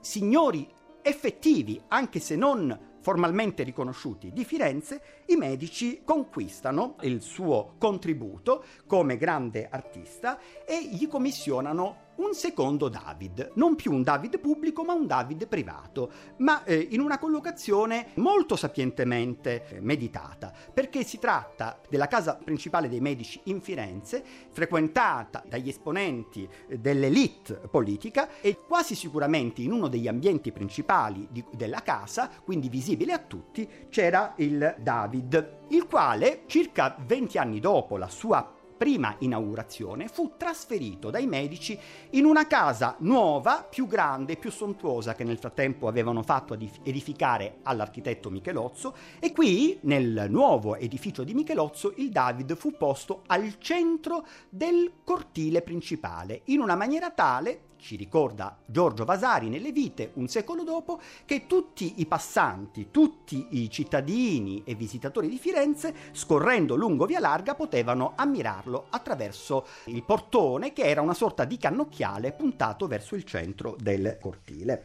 signori 0.00 0.68
effettivi, 1.00 1.80
anche 1.86 2.18
se 2.18 2.34
non 2.34 2.95
formalmente 3.06 3.62
riconosciuti 3.62 4.32
di 4.32 4.44
Firenze, 4.44 5.00
i 5.26 5.36
medici 5.36 6.00
conquistano 6.02 6.96
il 7.02 7.22
suo 7.22 7.74
contributo 7.78 8.64
come 8.84 9.16
grande 9.16 9.68
artista 9.70 10.40
e 10.64 10.88
gli 10.90 11.06
commissionano 11.06 12.05
un 12.16 12.34
secondo 12.34 12.88
David, 12.88 13.52
non 13.54 13.74
più 13.74 13.92
un 13.92 14.02
David 14.02 14.38
pubblico 14.38 14.84
ma 14.84 14.92
un 14.92 15.06
David 15.06 15.46
privato, 15.46 16.10
ma 16.38 16.64
eh, 16.64 16.88
in 16.90 17.00
una 17.00 17.18
collocazione 17.18 18.08
molto 18.14 18.56
sapientemente 18.56 19.68
eh, 19.68 19.80
meditata, 19.80 20.52
perché 20.72 21.02
si 21.02 21.18
tratta 21.18 21.80
della 21.88 22.06
casa 22.06 22.36
principale 22.36 22.88
dei 22.88 23.00
medici 23.00 23.40
in 23.44 23.60
Firenze, 23.60 24.24
frequentata 24.50 25.42
dagli 25.46 25.68
esponenti 25.68 26.48
eh, 26.68 26.78
dell'elite 26.78 27.54
politica 27.70 28.40
e 28.40 28.60
quasi 28.66 28.94
sicuramente 28.94 29.62
in 29.62 29.72
uno 29.72 29.88
degli 29.88 30.08
ambienti 30.08 30.52
principali 30.52 31.26
di, 31.30 31.44
della 31.52 31.82
casa, 31.82 32.30
quindi 32.44 32.68
visibile 32.68 33.12
a 33.12 33.18
tutti, 33.18 33.68
c'era 33.88 34.34
il 34.36 34.76
David, 34.78 35.64
il 35.68 35.86
quale 35.86 36.42
circa 36.46 36.96
20 37.04 37.38
anni 37.38 37.60
dopo 37.60 37.96
la 37.96 38.08
sua 38.08 38.55
prima 38.76 39.16
inaugurazione, 39.20 40.08
fu 40.08 40.32
trasferito 40.36 41.10
dai 41.10 41.26
medici 41.26 41.78
in 42.10 42.24
una 42.24 42.46
casa 42.46 42.96
nuova, 43.00 43.66
più 43.68 43.86
grande, 43.86 44.36
più 44.36 44.50
sontuosa 44.50 45.14
che 45.14 45.24
nel 45.24 45.38
frattempo 45.38 45.88
avevano 45.88 46.22
fatto 46.22 46.54
edificare 46.54 47.58
all'architetto 47.62 48.30
Michelozzo. 48.30 48.94
E 49.18 49.32
qui, 49.32 49.78
nel 49.82 50.26
nuovo 50.28 50.76
edificio 50.76 51.24
di 51.24 51.34
Michelozzo, 51.34 51.94
il 51.96 52.10
David 52.10 52.56
fu 52.56 52.76
posto 52.76 53.22
al 53.26 53.58
centro 53.58 54.26
del 54.48 54.92
cortile 55.04 55.62
principale, 55.62 56.42
in 56.46 56.60
una 56.60 56.76
maniera 56.76 57.10
tale 57.10 57.65
ci 57.78 57.96
ricorda 57.96 58.58
Giorgio 58.64 59.04
Vasari 59.04 59.48
nelle 59.48 59.72
vite 59.72 60.10
un 60.14 60.28
secolo 60.28 60.64
dopo, 60.64 61.00
che 61.24 61.46
tutti 61.46 61.94
i 61.96 62.06
passanti, 62.06 62.88
tutti 62.90 63.46
i 63.50 63.70
cittadini 63.70 64.62
e 64.64 64.74
visitatori 64.74 65.28
di 65.28 65.38
Firenze, 65.38 65.94
scorrendo 66.12 66.74
lungo 66.74 67.06
Via 67.06 67.20
Larga, 67.20 67.54
potevano 67.54 68.12
ammirarlo 68.16 68.86
attraverso 68.90 69.66
il 69.86 70.02
portone 70.02 70.72
che 70.72 70.82
era 70.82 71.00
una 71.00 71.14
sorta 71.14 71.44
di 71.44 71.56
cannocchiale 71.56 72.32
puntato 72.32 72.86
verso 72.86 73.14
il 73.14 73.24
centro 73.24 73.76
del 73.78 74.18
cortile. 74.20 74.84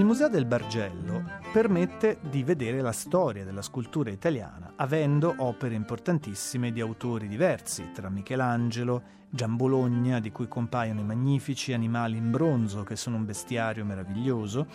Il 0.00 0.06
Museo 0.06 0.30
del 0.30 0.46
Bargello 0.46 1.24
permette 1.52 2.20
di 2.22 2.42
vedere 2.42 2.80
la 2.80 2.90
storia 2.90 3.44
della 3.44 3.60
scultura 3.60 4.08
italiana, 4.08 4.72
avendo 4.76 5.34
opere 5.36 5.74
importantissime 5.74 6.72
di 6.72 6.80
autori 6.80 7.28
diversi, 7.28 7.90
tra 7.92 8.08
Michelangelo, 8.08 9.02
Gian 9.28 9.56
Bologna, 9.56 10.18
di 10.18 10.32
cui 10.32 10.48
compaiono 10.48 11.00
i 11.00 11.04
magnifici 11.04 11.74
animali 11.74 12.16
in 12.16 12.30
bronzo, 12.30 12.82
che 12.82 12.96
sono 12.96 13.16
un 13.16 13.26
bestiario 13.26 13.84
meraviglioso, 13.84 14.66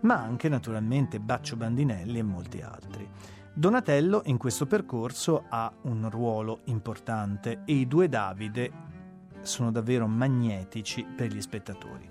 ma 0.00 0.16
anche 0.16 0.48
naturalmente 0.48 1.20
Baccio 1.20 1.54
Bandinelli 1.54 2.18
e 2.18 2.24
molti 2.24 2.60
altri. 2.60 3.08
Donatello 3.52 4.22
in 4.24 4.38
questo 4.38 4.66
percorso 4.66 5.44
ha 5.50 5.72
un 5.82 6.10
ruolo 6.10 6.62
importante 6.64 7.62
e 7.64 7.74
i 7.74 7.86
due 7.86 8.08
Davide 8.08 8.72
sono 9.42 9.70
davvero 9.70 10.08
magnetici 10.08 11.04
per 11.04 11.32
gli 11.32 11.40
spettatori. 11.40 12.10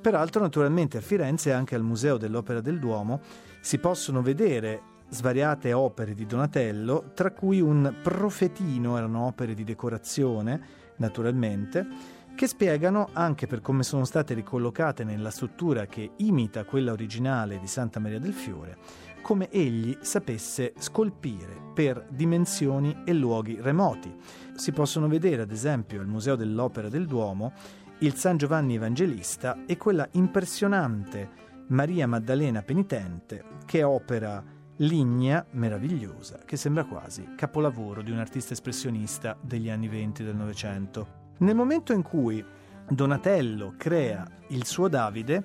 Peraltro, 0.00 0.40
naturalmente 0.40 0.98
a 0.98 1.00
Firenze 1.00 1.50
e 1.50 1.52
anche 1.52 1.74
al 1.74 1.82
Museo 1.82 2.16
dell'Opera 2.16 2.60
del 2.60 2.78
Duomo 2.78 3.20
si 3.60 3.78
possono 3.78 4.22
vedere 4.22 4.96
svariate 5.08 5.72
opere 5.72 6.14
di 6.14 6.26
Donatello, 6.26 7.10
tra 7.14 7.32
cui 7.32 7.60
un 7.60 7.94
profetino, 8.02 8.96
erano 8.96 9.26
opere 9.26 9.54
di 9.54 9.64
decorazione, 9.64 10.60
naturalmente, 10.96 11.86
che 12.34 12.46
spiegano, 12.46 13.08
anche 13.14 13.48
per 13.48 13.60
come 13.60 13.82
sono 13.82 14.04
state 14.04 14.34
ricollocate 14.34 15.02
nella 15.02 15.30
struttura 15.30 15.86
che 15.86 16.12
imita 16.18 16.64
quella 16.64 16.92
originale 16.92 17.58
di 17.58 17.66
Santa 17.66 17.98
Maria 17.98 18.20
del 18.20 18.32
Fiore, 18.32 18.76
come 19.22 19.50
egli 19.50 19.96
sapesse 20.00 20.74
scolpire 20.78 21.56
per 21.74 22.06
dimensioni 22.08 23.02
e 23.04 23.12
luoghi 23.12 23.58
remoti. 23.60 24.14
Si 24.54 24.70
possono 24.70 25.08
vedere, 25.08 25.42
ad 25.42 25.50
esempio, 25.50 26.00
al 26.00 26.06
Museo 26.06 26.36
dell'Opera 26.36 26.88
del 26.88 27.06
Duomo 27.06 27.52
il 28.00 28.14
San 28.14 28.36
Giovanni 28.36 28.76
Evangelista 28.76 29.64
e 29.66 29.76
quella 29.76 30.08
impressionante 30.12 31.46
Maria 31.68 32.06
Maddalena 32.06 32.62
Penitente, 32.62 33.44
che 33.64 33.82
opera 33.82 34.42
lignea 34.76 35.44
meravigliosa, 35.50 36.38
che 36.44 36.56
sembra 36.56 36.84
quasi 36.84 37.34
capolavoro 37.36 38.00
di 38.02 38.12
un 38.12 38.18
artista 38.18 38.52
espressionista 38.52 39.36
degli 39.40 39.68
anni 39.68 39.88
venti 39.88 40.22
del 40.22 40.36
Novecento. 40.36 41.16
Nel 41.38 41.56
momento 41.56 41.92
in 41.92 42.02
cui 42.02 42.44
Donatello 42.88 43.74
crea 43.76 44.24
il 44.48 44.64
suo 44.64 44.88
Davide, 44.88 45.44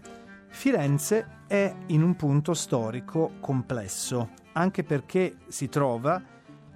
Firenze 0.49 1.41
è 1.47 1.73
in 1.87 2.03
un 2.03 2.15
punto 2.15 2.53
storico 2.53 3.33
complesso, 3.39 4.29
anche 4.53 4.83
perché 4.83 5.37
si 5.47 5.67
trova 5.69 6.21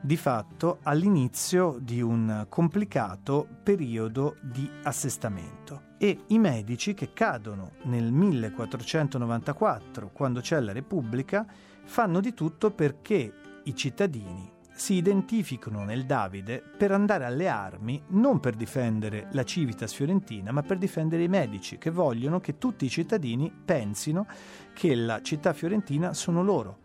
di 0.02 0.18
fatto 0.18 0.80
all'inizio 0.84 1.78
di 1.80 2.02
un 2.02 2.46
complicato 2.50 3.48
periodo 3.64 4.38
di 4.42 4.70
assestamento. 4.84 5.96
E 5.98 6.24
i 6.28 6.38
medici 6.38 6.94
che 6.94 7.14
cadono 7.14 7.74
nel 7.84 8.12
1494, 8.12 10.12
quando 10.12 10.42
c'è 10.42 10.60
la 10.60 10.72
Repubblica, 10.72 11.46
fanno 11.84 12.20
di 12.20 12.34
tutto 12.34 12.72
perché 12.72 13.34
i 13.64 13.76
cittadini 13.76 14.56
si 14.78 14.94
identificano 14.94 15.84
nel 15.84 16.06
Davide 16.06 16.62
per 16.62 16.92
andare 16.92 17.26
alle 17.26 17.48
armi 17.48 18.00
non 18.10 18.40
per 18.40 18.56
difendere 18.56 19.28
la 19.32 19.44
civitas 19.44 19.92
fiorentina, 19.92 20.52
ma 20.52 20.62
per 20.62 20.78
difendere 20.78 21.24
i 21.24 21.28
medici 21.28 21.80
che 21.80 21.90
vogliono 21.90 22.40
che 22.40 22.60
tutti 22.60 22.86
i 22.86 22.90
cittadini 22.90 23.52
pensino 23.52 24.28
che 24.74 24.94
la 24.94 25.20
città 25.24 25.54
fiorentina 25.54 26.14
sono 26.14 26.44
loro 26.44 26.82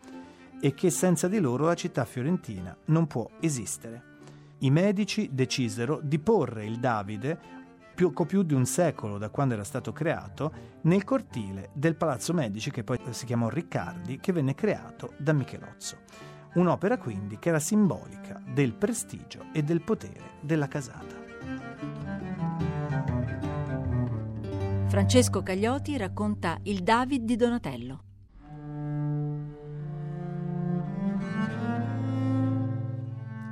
e 0.63 0.73
che 0.73 0.89
senza 0.91 1.27
di 1.27 1.39
loro 1.39 1.65
la 1.65 1.73
città 1.73 2.05
fiorentina 2.05 2.73
non 2.85 3.05
può 3.05 3.29
esistere. 3.41 4.11
I 4.59 4.71
medici 4.71 5.27
decisero 5.33 5.99
di 6.01 6.19
porre 6.19 6.63
il 6.63 6.79
Davide 6.79 7.37
poco 7.93 8.23
più 8.23 8.43
di 8.43 8.53
un 8.53 8.65
secolo 8.65 9.17
da 9.17 9.27
quando 9.27 9.55
era 9.55 9.65
stato 9.65 9.91
creato, 9.91 10.53
nel 10.83 11.03
cortile 11.03 11.69
del 11.73 11.97
Palazzo 11.97 12.31
Medici, 12.31 12.71
che 12.71 12.85
poi 12.85 12.97
si 13.09 13.25
chiamò 13.25 13.49
Riccardi, 13.49 14.21
che 14.21 14.31
venne 14.31 14.55
creato 14.55 15.15
da 15.17 15.33
Michelozzo. 15.33 15.97
Un'opera 16.53 16.97
quindi 16.97 17.37
che 17.39 17.49
era 17.49 17.59
simbolica 17.59 18.41
del 18.47 18.73
prestigio 18.73 19.47
e 19.51 19.63
del 19.63 19.81
potere 19.81 20.37
della 20.39 20.69
casata. 20.69 21.21
Francesco 24.87 25.43
Caglioti 25.43 25.97
racconta 25.97 26.57
Il 26.63 26.83
David 26.83 27.25
di 27.25 27.35
Donatello. 27.35 28.03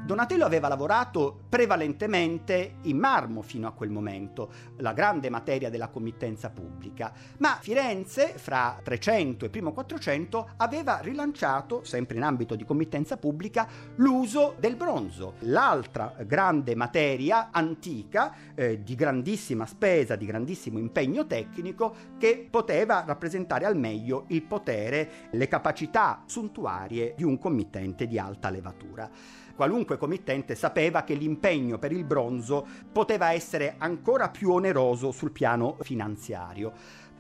Donatello 0.04 0.46
aveva 0.46 0.68
lavorato 0.68 1.42
prevalentemente 1.48 2.78
in 2.84 2.98
marmo 2.98 3.44
fino 3.44 3.68
a 3.68 3.72
quel 3.72 3.92
momento, 3.92 4.52
la 4.78 4.94
grande 4.94 5.30
materia 5.30 5.70
della 5.70 5.90
committenza 5.90 6.50
pubblica, 6.50 7.14
ma 7.38 7.60
Firenze 7.62 8.34
fra 8.36 8.80
300 8.82 9.46
e 9.46 9.50
primo 9.50 9.72
400 9.72 10.54
aveva 10.58 11.00
rilanciato, 11.02 11.84
sempre 11.84 12.18
in 12.18 12.24
ambito 12.24 12.56
di 12.56 12.66
committenza 12.66 13.18
pubblica, 13.18 13.68
l'uso 13.98 14.56
del 14.60 14.76
bronzo, 14.76 15.36
l'altra 15.42 16.16
grande 16.26 16.74
materia 16.74 17.50
antica 17.52 18.34
eh, 18.56 18.82
di 18.82 18.96
grandissima 18.96 19.68
spesa, 19.68 20.16
di 20.16 20.26
grandissimo 20.26 20.80
impegno 20.80 21.28
tecnico 21.28 21.96
che 22.18 22.48
poteva 22.50 23.04
rappresentare 23.06 23.66
al 23.66 23.78
meglio 23.78 24.26
il 24.30 24.42
potere, 24.42 25.30
le 25.30 25.48
capacità 25.48 26.24
suntuarie 26.26 27.14
di 27.16 27.24
un 27.24 27.38
committente 27.38 28.08
di 28.08 28.18
alta 28.18 28.50
levatura 28.50 29.42
qualunque 29.56 29.98
committente 29.98 30.56
sapeva 30.56 31.04
che 31.04 31.14
l'impegno 31.14 31.78
per 31.78 31.92
il 31.92 32.04
bronzo 32.04 32.66
poteva 32.92 33.32
essere 33.32 33.76
ancora 33.78 34.30
più 34.30 34.52
oneroso 34.52 35.12
sul 35.12 35.32
piano 35.32 35.78
finanziario 35.82 36.74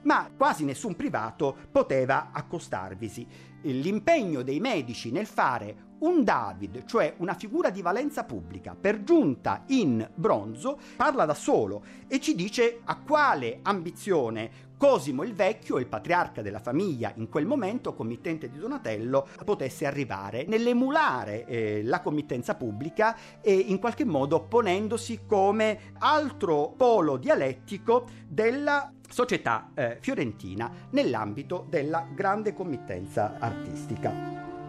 ma 0.03 0.29
quasi 0.35 0.63
nessun 0.65 0.95
privato 0.95 1.55
poteva 1.71 2.29
accostarvisi. 2.31 3.27
L'impegno 3.63 4.41
dei 4.41 4.59
medici 4.59 5.11
nel 5.11 5.27
fare 5.27 5.89
un 5.99 6.23
David, 6.23 6.85
cioè 6.85 7.13
una 7.17 7.35
figura 7.35 7.69
di 7.69 7.81
valenza 7.81 8.23
pubblica, 8.23 8.75
per 8.79 9.03
giunta 9.03 9.63
in 9.67 10.07
bronzo, 10.15 10.79
parla 10.95 11.25
da 11.25 11.35
solo 11.35 11.83
e 12.07 12.19
ci 12.19 12.33
dice 12.33 12.79
a 12.85 12.97
quale 12.97 13.59
ambizione 13.61 14.69
Cosimo 14.81 15.21
il 15.21 15.35
Vecchio, 15.35 15.77
il 15.77 15.85
patriarca 15.85 16.41
della 16.41 16.57
famiglia 16.57 17.13
in 17.17 17.29
quel 17.29 17.45
momento, 17.45 17.93
committente 17.93 18.49
di 18.49 18.57
Donatello, 18.57 19.27
potesse 19.45 19.85
arrivare 19.85 20.45
nell'emulare 20.47 21.45
eh, 21.45 21.81
la 21.83 22.01
committenza 22.01 22.55
pubblica 22.55 23.15
e 23.41 23.53
in 23.53 23.77
qualche 23.77 24.05
modo 24.05 24.41
ponendosi 24.41 25.19
come 25.27 25.93
altro 25.99 26.73
polo 26.75 27.17
dialettico 27.17 28.07
della 28.27 28.91
società 29.07 29.69
eh, 29.75 29.97
fiorentina 30.01 30.71
nell'ambito 30.89 31.67
della 31.69 32.07
grande 32.11 32.51
committenza 32.51 33.35
artistica. 33.37 34.60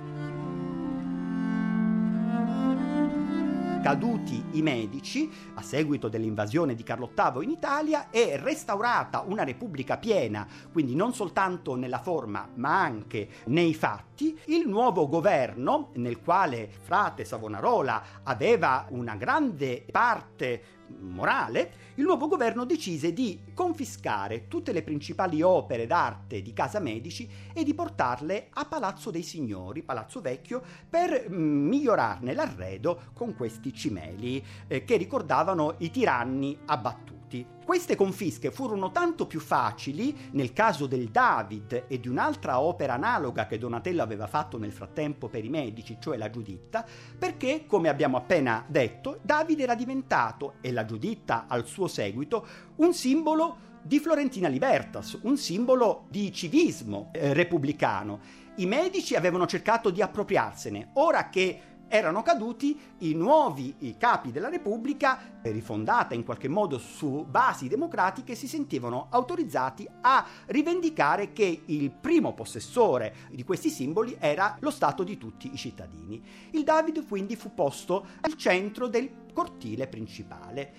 Caduti 3.82 4.40
i 4.52 4.62
medici 4.62 5.28
a 5.54 5.62
seguito 5.62 6.08
dell'invasione 6.08 6.76
di 6.76 6.84
Carlo 6.84 7.10
VIII 7.12 7.42
in 7.42 7.50
Italia 7.50 8.10
e 8.10 8.36
restaurata 8.36 9.24
una 9.26 9.42
repubblica 9.42 9.98
piena, 9.98 10.46
quindi 10.70 10.94
non 10.94 11.12
soltanto 11.12 11.74
nella 11.74 11.98
forma 11.98 12.48
ma 12.54 12.80
anche 12.80 13.28
nei 13.46 13.74
fatti, 13.74 14.11
il 14.46 14.68
nuovo 14.68 15.08
governo 15.08 15.90
nel 15.94 16.20
quale 16.20 16.70
frate 16.80 17.24
Savonarola 17.24 18.02
aveva 18.22 18.86
una 18.90 19.16
grande 19.16 19.84
parte 19.90 20.80
morale, 21.00 21.72
il 21.94 22.04
nuovo 22.04 22.28
governo 22.28 22.64
decise 22.64 23.12
di 23.12 23.40
confiscare 23.54 24.48
tutte 24.48 24.72
le 24.72 24.82
principali 24.82 25.42
opere 25.42 25.86
d'arte 25.86 26.42
di 26.42 26.52
Casa 26.52 26.80
Medici 26.80 27.28
e 27.52 27.64
di 27.64 27.74
portarle 27.74 28.48
a 28.50 28.64
Palazzo 28.64 29.10
dei 29.10 29.22
Signori, 29.22 29.82
Palazzo 29.82 30.20
Vecchio, 30.20 30.62
per 30.88 31.28
mm, 31.30 31.68
migliorarne 31.68 32.34
l'arredo 32.34 33.04
con 33.14 33.34
questi 33.34 33.72
cimeli 33.72 34.44
eh, 34.66 34.84
che 34.84 34.96
ricordavano 34.96 35.74
i 35.78 35.90
tiranni 35.90 36.58
abbattuti. 36.66 37.21
Queste 37.64 37.96
confische 37.96 38.50
furono 38.50 38.90
tanto 38.90 39.26
più 39.26 39.40
facili 39.40 40.14
nel 40.32 40.52
caso 40.52 40.86
del 40.86 41.08
David 41.08 41.84
e 41.88 41.98
di 41.98 42.08
un'altra 42.08 42.60
opera 42.60 42.94
analoga 42.94 43.46
che 43.46 43.58
Donatello 43.58 44.02
aveva 44.02 44.26
fatto 44.26 44.58
nel 44.58 44.72
frattempo 44.72 45.28
per 45.28 45.44
i 45.44 45.48
medici, 45.48 45.96
cioè 45.98 46.18
la 46.18 46.28
Giuditta, 46.28 46.84
perché, 47.18 47.64
come 47.66 47.88
abbiamo 47.88 48.18
appena 48.18 48.64
detto, 48.68 49.18
David 49.22 49.60
era 49.60 49.74
diventato, 49.74 50.54
e 50.60 50.72
la 50.72 50.84
Giuditta 50.84 51.46
al 51.48 51.66
suo 51.66 51.88
seguito, 51.88 52.46
un 52.76 52.92
simbolo 52.92 53.70
di 53.82 53.98
Florentina 53.98 54.48
Libertas, 54.48 55.18
un 55.22 55.36
simbolo 55.36 56.04
di 56.08 56.32
civismo 56.32 57.10
eh, 57.12 57.32
repubblicano. 57.32 58.20
I 58.56 58.66
medici 58.66 59.16
avevano 59.16 59.46
cercato 59.46 59.90
di 59.90 60.02
appropriarsene, 60.02 60.90
ora 60.94 61.30
che 61.30 61.60
erano 61.92 62.22
caduti 62.22 62.80
i 63.00 63.12
nuovi 63.12 63.74
i 63.80 63.98
capi 63.98 64.32
della 64.32 64.48
Repubblica, 64.48 65.40
rifondata 65.42 66.14
in 66.14 66.24
qualche 66.24 66.48
modo 66.48 66.78
su 66.78 67.26
basi 67.28 67.68
democratiche, 67.68 68.34
si 68.34 68.48
sentivano 68.48 69.08
autorizzati 69.10 69.86
a 70.00 70.24
rivendicare 70.46 71.34
che 71.34 71.64
il 71.66 71.90
primo 71.90 72.32
possessore 72.32 73.14
di 73.30 73.44
questi 73.44 73.68
simboli 73.68 74.16
era 74.18 74.56
lo 74.60 74.70
Stato 74.70 75.02
di 75.02 75.18
tutti 75.18 75.52
i 75.52 75.56
cittadini. 75.58 76.24
Il 76.52 76.64
David 76.64 77.06
quindi 77.06 77.36
fu 77.36 77.52
posto 77.52 78.06
al 78.22 78.36
centro 78.36 78.86
del 78.86 79.26
cortile 79.34 79.86
principale. 79.86 80.72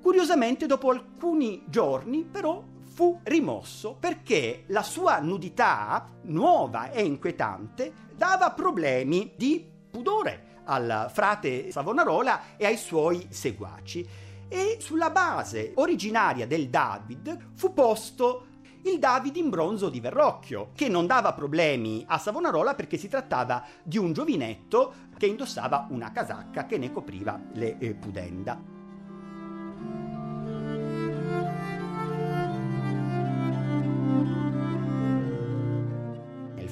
Curiosamente, 0.00 0.66
dopo 0.66 0.90
alcuni 0.90 1.64
giorni, 1.66 2.22
però, 2.22 2.62
fu 2.84 3.18
rimosso 3.24 3.96
perché 3.98 4.62
la 4.68 4.84
sua 4.84 5.18
nudità, 5.18 6.08
nuova 6.22 6.92
e 6.92 7.02
inquietante, 7.02 7.92
dava 8.14 8.52
problemi 8.52 9.32
di 9.36 9.74
pudore 9.96 10.60
al 10.64 11.10
frate 11.10 11.70
Savonarola 11.70 12.56
e 12.58 12.66
ai 12.66 12.76
suoi 12.76 13.26
seguaci. 13.30 14.06
E 14.46 14.76
sulla 14.78 15.08
base 15.08 15.72
originaria 15.76 16.46
del 16.46 16.68
David 16.68 17.52
fu 17.54 17.72
posto 17.72 18.46
il 18.82 18.98
David 18.98 19.36
in 19.36 19.48
bronzo 19.48 19.88
di 19.88 19.98
Verrocchio, 19.98 20.70
che 20.74 20.88
non 20.88 21.06
dava 21.06 21.32
problemi 21.32 22.04
a 22.06 22.18
Savonarola 22.18 22.74
perché 22.74 22.98
si 22.98 23.08
trattava 23.08 23.64
di 23.82 23.96
un 23.96 24.12
giovinetto 24.12 24.92
che 25.16 25.26
indossava 25.26 25.86
una 25.90 26.12
casacca 26.12 26.66
che 26.66 26.76
ne 26.76 26.92
copriva 26.92 27.40
le 27.54 27.78
eh, 27.78 27.94
pudenda. 27.94 28.75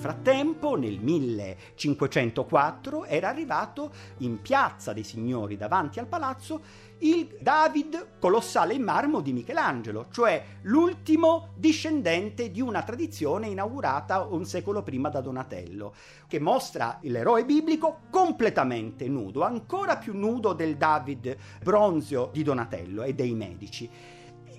Frattempo, 0.04 0.76
nel 0.76 0.98
1504, 0.98 3.06
era 3.06 3.30
arrivato 3.30 3.90
in 4.18 4.42
piazza 4.42 4.92
dei 4.92 5.02
signori 5.02 5.56
davanti 5.56 5.98
al 5.98 6.06
palazzo 6.06 6.60
il 6.98 7.38
David 7.40 8.18
colossale 8.18 8.74
in 8.74 8.82
marmo 8.82 9.20
di 9.20 9.32
Michelangelo, 9.32 10.08
cioè 10.10 10.44
l'ultimo 10.62 11.52
discendente 11.54 12.50
di 12.50 12.60
una 12.60 12.82
tradizione 12.82 13.46
inaugurata 13.46 14.24
un 14.24 14.44
secolo 14.44 14.82
prima 14.82 15.08
da 15.08 15.22
Donatello, 15.22 15.94
che 16.28 16.38
mostra 16.38 16.98
l'eroe 17.00 17.46
biblico 17.46 18.00
completamente 18.10 19.08
nudo, 19.08 19.40
ancora 19.40 19.96
più 19.96 20.14
nudo 20.14 20.52
del 20.52 20.76
David 20.76 21.34
bronzio 21.62 22.28
di 22.30 22.42
Donatello 22.42 23.04
e 23.04 23.14
dei 23.14 23.34
Medici 23.34 23.88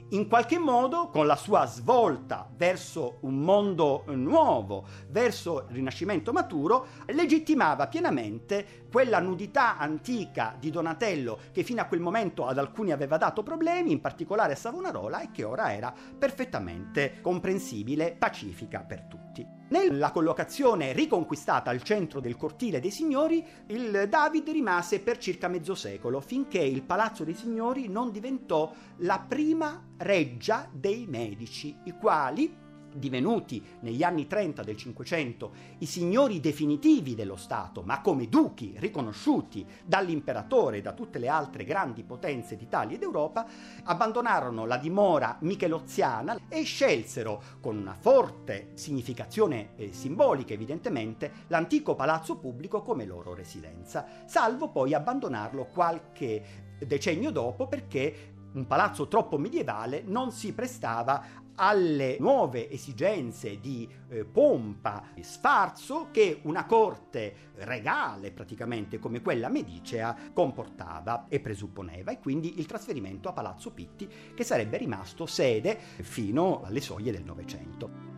in 0.10 0.28
qualche 0.28 0.60
modo 0.60 1.10
con 1.10 1.26
la 1.26 1.36
sua 1.36 1.66
svolta 1.66 2.48
verso 2.56 3.18
un 3.22 3.40
mondo 3.40 4.04
nuovo, 4.08 4.86
verso 5.10 5.66
il 5.70 5.76
rinascimento 5.76 6.32
maturo, 6.32 6.88
legittimava 7.08 7.88
pienamente 7.88 8.84
quella 8.92 9.20
nudità 9.20 9.78
antica 9.78 10.56
di 10.60 10.70
Donatello 10.70 11.40
che 11.52 11.64
fino 11.64 11.82
a 11.82 11.86
quel 11.86 12.00
momento 12.00 12.46
ad 12.46 12.58
alcuni 12.58 12.92
aveva 12.92 13.18
dato 13.18 13.44
problemi, 13.44 13.92
in 13.92 14.02
particolare 14.02 14.54
a 14.54 14.58
Savonarola, 14.58 15.22
e 15.22 15.32
che 15.32 15.44
ora 15.44 15.74
era 15.74 15.94
perfettamente 16.18 17.20
comprensibile, 17.22 18.16
pacifica 18.18 18.82
per 18.82 19.04
tutti. 19.04 19.65
Nella 19.68 20.12
collocazione 20.12 20.94
riconquistata 20.94 21.72
al 21.72 21.82
centro 21.82 22.20
del 22.20 22.38
cortile 22.38 22.80
dei 22.80 22.92
signori, 22.92 23.44
il 23.68 24.08
David 24.08 24.50
rimase 24.50 25.00
per 25.00 25.18
circa 25.18 25.48
mezzo 25.48 25.74
secolo, 25.74 26.22
finché 26.22 26.60
il 26.60 26.84
Palazzo 26.84 27.24
dei 27.24 27.34
Signori 27.34 27.88
non 27.88 28.12
diventò 28.12 28.72
la 28.98 29.20
prima 29.20 29.84
reggia 29.98 30.70
dei 30.72 31.08
medici, 31.08 31.76
i 31.86 31.94
quali 31.94 32.65
divenuti 32.96 33.64
negli 33.82 34.04
anni 34.04 34.28
30 34.28 34.64
del 34.64 34.78
Cinquecento 34.78 35.52
i 35.80 35.86
signori 35.86 36.40
definitivi 36.40 37.16
dello 37.16 37.36
Stato, 37.36 37.82
ma 37.82 38.02
come 38.02 38.28
duchi 38.28 38.74
riconosciuti 38.78 39.66
dall'imperatore 39.86 40.78
e 40.78 40.82
da 40.82 40.94
tutte 40.94 41.20
le 41.20 41.28
altre 41.28 41.64
grandi 41.64 42.04
potenze 42.04 42.56
d'Italia 42.56 42.96
ed 42.96 43.04
Europa, 43.04 43.46
abbandonarono 43.84 44.66
la 44.66 44.78
dimora 44.78 45.38
micheloziana 45.42 46.38
e 46.50 46.64
scelsero, 46.64 47.42
con 47.60 47.78
una 47.78 47.96
forte 48.00 48.72
significazione 48.74 49.76
eh, 49.76 49.94
simbolica 49.94 50.54
evidentemente, 50.54 51.32
l'antico 51.48 51.96
palazzo 51.96 52.38
pubblico 52.38 52.82
come 52.82 53.06
loro 53.06 53.34
residenza, 53.34 54.06
salvo 54.26 54.70
poi 54.70 54.94
abbandonarlo 54.94 55.66
qualche 55.66 56.64
decennio 56.80 57.32
dopo 57.32 57.68
perché 57.68 58.34
un 58.54 58.68
palazzo 58.68 59.08
troppo 59.08 59.38
medievale 59.38 60.02
non 60.06 60.32
si 60.32 60.54
prestava 60.54 61.44
alle 61.56 62.18
nuove 62.20 62.70
esigenze 62.70 63.60
di 63.60 63.88
eh, 64.10 64.26
pompa 64.26 65.14
e 65.14 65.24
sfarzo 65.24 66.10
che 66.12 66.40
una 66.44 66.66
corte 66.66 67.52
regale 67.56 68.32
praticamente 68.32 69.00
come 69.00 69.22
quella 69.22 69.50
medicea 69.50 70.16
comportava 70.34 71.26
e 71.30 71.40
presupponeva 71.40 72.12
e 72.12 72.20
quindi 72.20 72.60
il 72.60 72.66
trasferimento 72.66 73.30
a 73.30 73.34
Palazzo 73.34 73.72
Pitti 73.72 74.10
che 74.34 74.44
sarebbe 74.44 74.78
rimasto 74.78 75.26
sede 75.26 75.78
fino 76.02 76.62
alle 76.64 76.82
soglie 76.82 77.12
del 77.12 77.24
Novecento. 77.24 78.14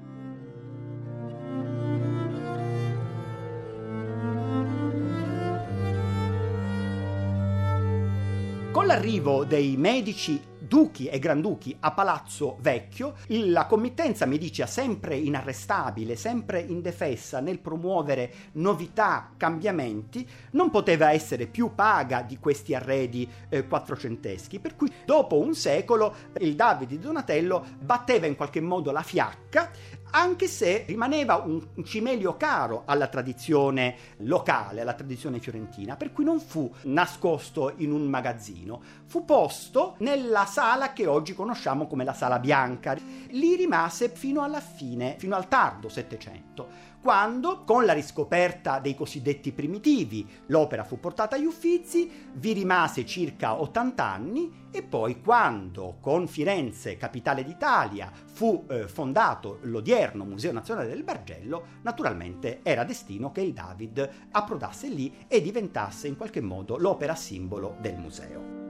Con 8.71 8.85
l'arrivo 8.85 9.43
dei 9.43 9.75
medici 9.75 10.39
duchi 10.67 11.07
e 11.07 11.17
granduchi 11.19 11.75
a 11.79 11.91
Palazzo 11.91 12.57
Vecchio, 12.59 13.15
la 13.27 13.65
committenza 13.65 14.25
Medicia 14.25 14.65
sempre 14.65 15.15
inarrestabile, 15.15 16.15
sempre 16.15 16.59
indefessa 16.59 17.39
nel 17.39 17.59
promuovere 17.59 18.31
novità, 18.53 19.31
cambiamenti, 19.37 20.27
non 20.51 20.69
poteva 20.69 21.11
essere 21.11 21.47
più 21.47 21.73
paga 21.73 22.21
di 22.21 22.37
questi 22.37 22.75
arredi 22.75 23.27
eh, 23.49 23.65
quattrocenteschi, 23.65 24.59
per 24.59 24.75
cui 24.75 24.91
dopo 25.05 25.39
un 25.39 25.55
secolo 25.55 26.13
il 26.39 26.55
Davide 26.55 26.95
di 26.95 26.99
Donatello 26.99 27.65
batteva 27.79 28.25
in 28.25 28.35
qualche 28.35 28.61
modo 28.61 28.91
la 28.91 29.01
fiacca 29.01 29.71
anche 30.11 30.47
se 30.47 30.83
rimaneva 30.87 31.35
un, 31.35 31.83
cimelio 31.83 32.37
caro 32.37 32.83
alla 32.85 33.07
tradizione 33.07 33.95
locale, 34.17 34.81
alla 34.81 34.93
tradizione 34.93 35.39
fiorentina, 35.39 35.95
per 35.95 36.11
cui 36.11 36.23
non 36.23 36.39
fu 36.39 36.71
nascosto 36.83 37.73
in 37.77 37.91
un 37.91 38.07
magazzino, 38.07 38.81
fu 39.05 39.25
posto 39.25 39.95
nella 39.99 40.45
sala 40.45 40.93
che 40.93 41.05
oggi 41.07 41.33
conosciamo 41.33 41.87
come 41.87 42.03
la 42.03 42.13
Sala 42.13 42.39
Bianca. 42.39 42.95
Lì 43.29 43.55
rimase 43.55 44.09
fino 44.09 44.43
alla 44.43 44.61
fine, 44.61 45.15
fino 45.17 45.35
al 45.35 45.47
tardo 45.47 45.89
Settecento 45.89 46.95
quando, 47.07 47.63
con 47.63 47.85
la 47.85 47.93
riscoperta 47.93 48.79
dei 48.79 48.93
cosiddetti 48.93 49.53
primitivi, 49.53 50.27
l'opera 50.47 50.83
fu 50.83 50.99
portata 50.99 51.37
agli 51.37 51.45
Uffizi, 51.45 52.11
vi 52.33 52.51
rimase 52.51 53.05
circa 53.05 53.61
80 53.61 54.03
anni 54.03 54.65
e 54.71 54.83
poi 54.83 55.21
quando, 55.21 55.99
con 56.01 56.27
Firenze, 56.27 56.97
capitale 56.97 57.45
d'Italia, 57.45 58.11
fu 58.25 58.65
eh, 58.67 58.89
fondato 58.89 59.59
l'odierno 59.61 59.96
Museo 60.25 60.51
Nazionale 60.51 60.87
del 60.87 61.03
Bargello, 61.03 61.65
naturalmente 61.81 62.59
era 62.63 62.83
destino 62.83 63.31
che 63.31 63.41
il 63.41 63.53
David 63.53 64.09
approdasse 64.31 64.87
lì 64.87 65.25
e 65.27 65.41
diventasse 65.41 66.07
in 66.07 66.15
qualche 66.15 66.41
modo 66.41 66.77
l'opera 66.77 67.15
simbolo 67.15 67.75
del 67.79 67.97
museo. 67.97 68.66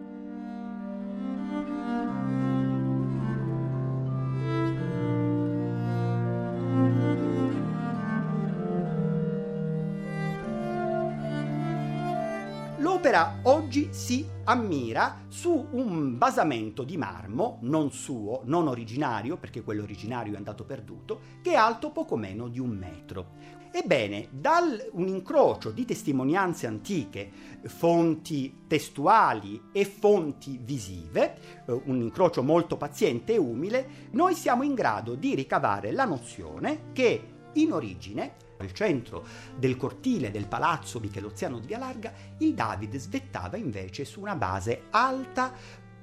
L'opera 13.07 13.39
oggi 13.43 13.87
si 13.91 14.27
ammira 14.43 15.19
su 15.29 15.67
un 15.71 16.17
basamento 16.17 16.83
di 16.83 16.97
marmo, 16.97 17.57
non 17.61 17.89
suo, 17.93 18.41
non 18.43 18.67
originario, 18.67 19.37
perché 19.37 19.63
quello 19.63 19.83
originario 19.83 20.33
è 20.33 20.35
andato 20.35 20.65
perduto, 20.65 21.21
che 21.41 21.51
è 21.51 21.55
alto 21.55 21.91
poco 21.91 22.17
meno 22.17 22.49
di 22.49 22.59
un 22.59 22.71
metro. 22.71 23.27
Ebbene, 23.71 24.27
da 24.31 24.59
un 24.91 25.07
incrocio 25.07 25.71
di 25.71 25.85
testimonianze 25.85 26.67
antiche, 26.67 27.31
fonti 27.67 28.63
testuali 28.67 29.69
e 29.71 29.85
fonti 29.85 30.59
visive, 30.61 31.63
eh, 31.65 31.81
un 31.85 32.01
incrocio 32.01 32.43
molto 32.43 32.75
paziente 32.75 33.35
e 33.35 33.37
umile, 33.37 33.87
noi 34.11 34.35
siamo 34.35 34.63
in 34.63 34.73
grado 34.73 35.15
di 35.15 35.33
ricavare 35.33 35.93
la 35.93 36.03
nozione 36.03 36.91
che 36.91 37.35
in 37.53 37.71
origine 37.71 38.35
al 38.57 38.73
centro 38.73 39.25
del 39.55 39.77
cortile 39.77 40.31
del 40.31 40.47
palazzo 40.47 40.99
micheloziano 40.99 41.59
di 41.59 41.67
Via 41.67 41.77
Larga, 41.77 42.11
il 42.39 42.53
David 42.53 42.95
svettava 42.97 43.57
invece 43.57 44.05
su 44.05 44.19
una 44.19 44.35
base 44.35 44.83
alta 44.91 45.53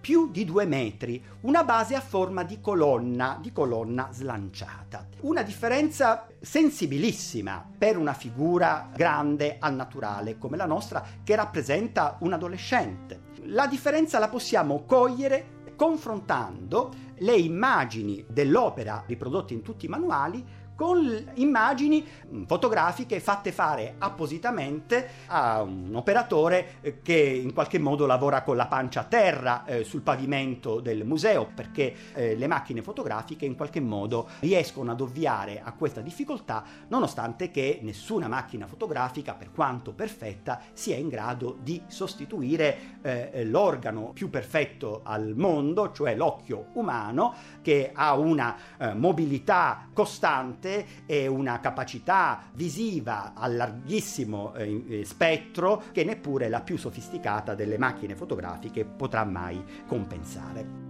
più 0.04 0.30
di 0.30 0.44
due 0.44 0.66
metri, 0.66 1.24
una 1.42 1.64
base 1.64 1.94
a 1.94 2.00
forma 2.02 2.42
di 2.42 2.60
colonna, 2.60 3.38
di 3.40 3.52
colonna 3.52 4.10
slanciata. 4.12 5.08
Una 5.20 5.40
differenza 5.40 6.26
sensibilissima 6.38 7.66
per 7.78 7.96
una 7.96 8.12
figura 8.12 8.90
grande 8.94 9.56
al 9.58 9.74
naturale 9.74 10.36
come 10.36 10.58
la 10.58 10.66
nostra 10.66 11.02
che 11.24 11.34
rappresenta 11.34 12.18
un 12.20 12.34
adolescente. 12.34 13.22
La 13.44 13.66
differenza 13.66 14.18
la 14.18 14.28
possiamo 14.28 14.84
cogliere 14.84 15.62
confrontando 15.74 16.92
le 17.18 17.36
immagini 17.36 18.24
dell'opera 18.28 19.04
riprodotte 19.06 19.54
in 19.54 19.62
tutti 19.62 19.86
i 19.86 19.88
manuali 19.88 20.44
con 20.74 21.30
immagini 21.34 22.04
mm, 22.04 22.44
fotografiche 22.44 23.20
fatte 23.20 23.52
fare 23.52 23.94
appositamente 23.98 25.08
a 25.26 25.62
un 25.62 25.94
operatore 25.94 26.76
eh, 26.80 27.00
che 27.02 27.14
in 27.14 27.52
qualche 27.52 27.78
modo 27.78 28.06
lavora 28.06 28.42
con 28.42 28.56
la 28.56 28.66
pancia 28.66 29.00
a 29.00 29.04
terra 29.04 29.64
eh, 29.64 29.84
sul 29.84 30.02
pavimento 30.02 30.80
del 30.80 31.04
museo 31.04 31.48
perché 31.54 31.94
eh, 32.14 32.34
le 32.34 32.46
macchine 32.46 32.82
fotografiche 32.82 33.44
in 33.44 33.54
qualche 33.54 33.80
modo 33.80 34.28
riescono 34.40 34.90
ad 34.90 35.00
ovviare 35.00 35.60
a 35.62 35.72
questa 35.72 36.00
difficoltà 36.00 36.64
nonostante 36.88 37.50
che 37.50 37.78
nessuna 37.82 38.26
macchina 38.26 38.66
fotografica 38.66 39.34
per 39.34 39.52
quanto 39.52 39.92
perfetta 39.92 40.60
sia 40.72 40.96
in 40.96 41.08
grado 41.08 41.56
di 41.62 41.82
sostituire 41.87 42.98
eh, 43.02 43.44
l'organo 43.44 44.10
più 44.12 44.28
perfetto 44.28 45.02
al 45.04 45.34
mondo 45.37 45.92
cioè 45.92 46.16
l'occhio 46.16 46.66
umano 46.74 47.34
che 47.62 47.90
ha 47.94 48.14
una 48.14 48.56
eh, 48.78 48.94
mobilità 48.94 49.88
costante 49.92 50.63
costante 50.64 50.87
e 51.07 51.27
una 51.27 51.61
capacità 51.61 52.44
visiva 52.55 53.35
a 53.35 53.46
larghissimo 53.46 54.55
eh, 54.55 54.85
eh, 55.00 55.05
spettro 55.05 55.83
che 55.92 56.05
neppure 56.05 56.48
la 56.48 56.62
più 56.62 56.79
sofisticata 56.79 57.55
delle 57.55 57.79
macchine 57.79 58.16
fotografiche 58.16 58.85
potrà 58.85 59.24
mai 59.24 59.62
compensare. 59.87 60.83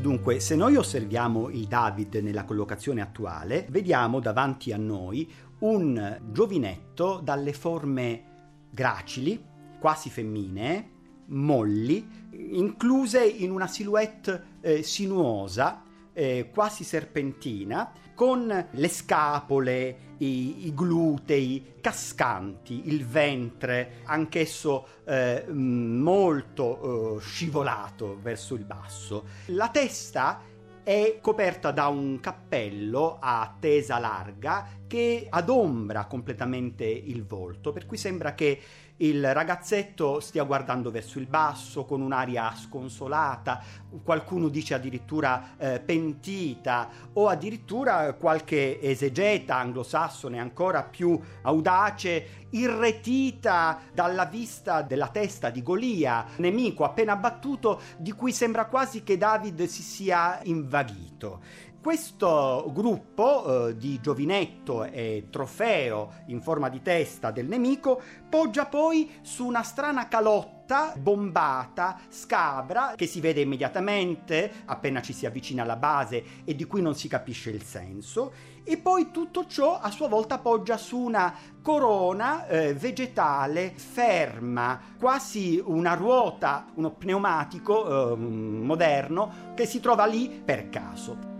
Dunque, 0.00 0.38
se 0.38 0.54
noi 0.54 0.76
osserviamo 0.76 1.48
il 1.48 1.66
David 1.66 2.14
nella 2.22 2.44
collocazione 2.44 3.00
attuale, 3.00 3.66
vediamo 3.70 4.20
davanti 4.20 4.72
a 4.72 4.76
noi 4.76 5.28
un 5.58 6.20
giovinetto 6.30 7.20
dalle 7.24 7.52
forme 7.52 8.35
gracili, 8.76 9.42
quasi 9.80 10.10
femminee, 10.10 10.90
molli, 11.28 12.06
incluse 12.32 13.24
in 13.24 13.50
una 13.50 13.66
silhouette 13.66 14.58
eh, 14.60 14.82
sinuosa, 14.82 15.82
eh, 16.12 16.50
quasi 16.52 16.84
serpentina, 16.84 17.90
con 18.14 18.68
le 18.70 18.88
scapole, 18.88 19.98
i, 20.18 20.66
i, 20.66 20.74
glutei 20.74 21.74
cascanti, 21.80 22.88
il 22.88 23.04
ventre, 23.06 24.00
anch'esso 24.04 24.86
eh, 25.04 25.44
molto 25.48 27.16
eh, 27.16 27.20
scivolato 27.20 28.18
verso 28.20 28.54
il 28.54 28.64
basso. 28.64 29.24
La 29.46 29.68
testa 29.68 30.40
è 30.86 31.18
coperta 31.20 31.72
da 31.72 31.88
un 31.88 32.20
cappello 32.20 33.18
a 33.20 33.56
tesa 33.58 33.98
larga 33.98 34.68
che 34.86 35.26
adombra 35.28 36.04
completamente 36.04 36.84
il 36.84 37.24
volto, 37.24 37.72
per 37.72 37.86
cui 37.86 37.96
sembra 37.96 38.36
che 38.36 38.60
il 38.98 39.34
ragazzetto 39.34 40.20
stia 40.20 40.44
guardando 40.44 40.90
verso 40.90 41.18
il 41.18 41.26
basso 41.26 41.84
con 41.84 42.00
un'aria 42.00 42.54
sconsolata, 42.54 43.62
qualcuno 44.02 44.48
dice 44.48 44.74
addirittura 44.74 45.56
eh, 45.58 45.80
pentita 45.80 46.88
o 47.12 47.28
addirittura 47.28 48.14
qualche 48.14 48.80
esegeta 48.80 49.56
anglosassone 49.56 50.38
ancora 50.38 50.82
più 50.82 51.18
audace, 51.42 52.44
irretita 52.50 53.80
dalla 53.92 54.24
vista 54.24 54.82
della 54.82 55.08
testa 55.08 55.50
di 55.50 55.62
Golia, 55.62 56.24
nemico 56.36 56.84
appena 56.84 57.12
abbattuto 57.12 57.80
di 57.98 58.12
cui 58.12 58.32
sembra 58.32 58.66
quasi 58.66 59.02
che 59.02 59.18
David 59.18 59.64
si 59.66 59.82
sia 59.82 60.40
invaghito. 60.44 61.40
Questo 61.86 62.68
gruppo 62.74 63.68
eh, 63.68 63.76
di 63.76 64.00
giovinetto 64.00 64.82
e 64.82 65.28
trofeo 65.30 66.14
in 66.26 66.40
forma 66.42 66.68
di 66.68 66.82
testa 66.82 67.30
del 67.30 67.46
nemico 67.46 68.02
poggia 68.28 68.66
poi 68.66 69.08
su 69.22 69.46
una 69.46 69.62
strana 69.62 70.08
calotta 70.08 70.94
bombata, 70.98 72.00
scabra, 72.08 72.94
che 72.96 73.06
si 73.06 73.20
vede 73.20 73.42
immediatamente 73.42 74.64
appena 74.64 75.00
ci 75.00 75.12
si 75.12 75.26
avvicina 75.26 75.62
alla 75.62 75.76
base 75.76 76.42
e 76.44 76.56
di 76.56 76.64
cui 76.64 76.82
non 76.82 76.96
si 76.96 77.06
capisce 77.06 77.50
il 77.50 77.62
senso, 77.62 78.32
e 78.64 78.78
poi 78.78 79.12
tutto 79.12 79.46
ciò 79.46 79.78
a 79.78 79.92
sua 79.92 80.08
volta 80.08 80.38
poggia 80.38 80.76
su 80.76 80.98
una 80.98 81.32
corona 81.62 82.48
eh, 82.48 82.74
vegetale 82.74 83.72
ferma, 83.76 84.80
quasi 84.98 85.62
una 85.64 85.94
ruota, 85.94 86.66
uno 86.74 86.90
pneumatico 86.90 88.10
eh, 88.12 88.16
moderno 88.16 89.52
che 89.54 89.66
si 89.66 89.78
trova 89.78 90.04
lì 90.04 90.28
per 90.44 90.68
caso. 90.68 91.35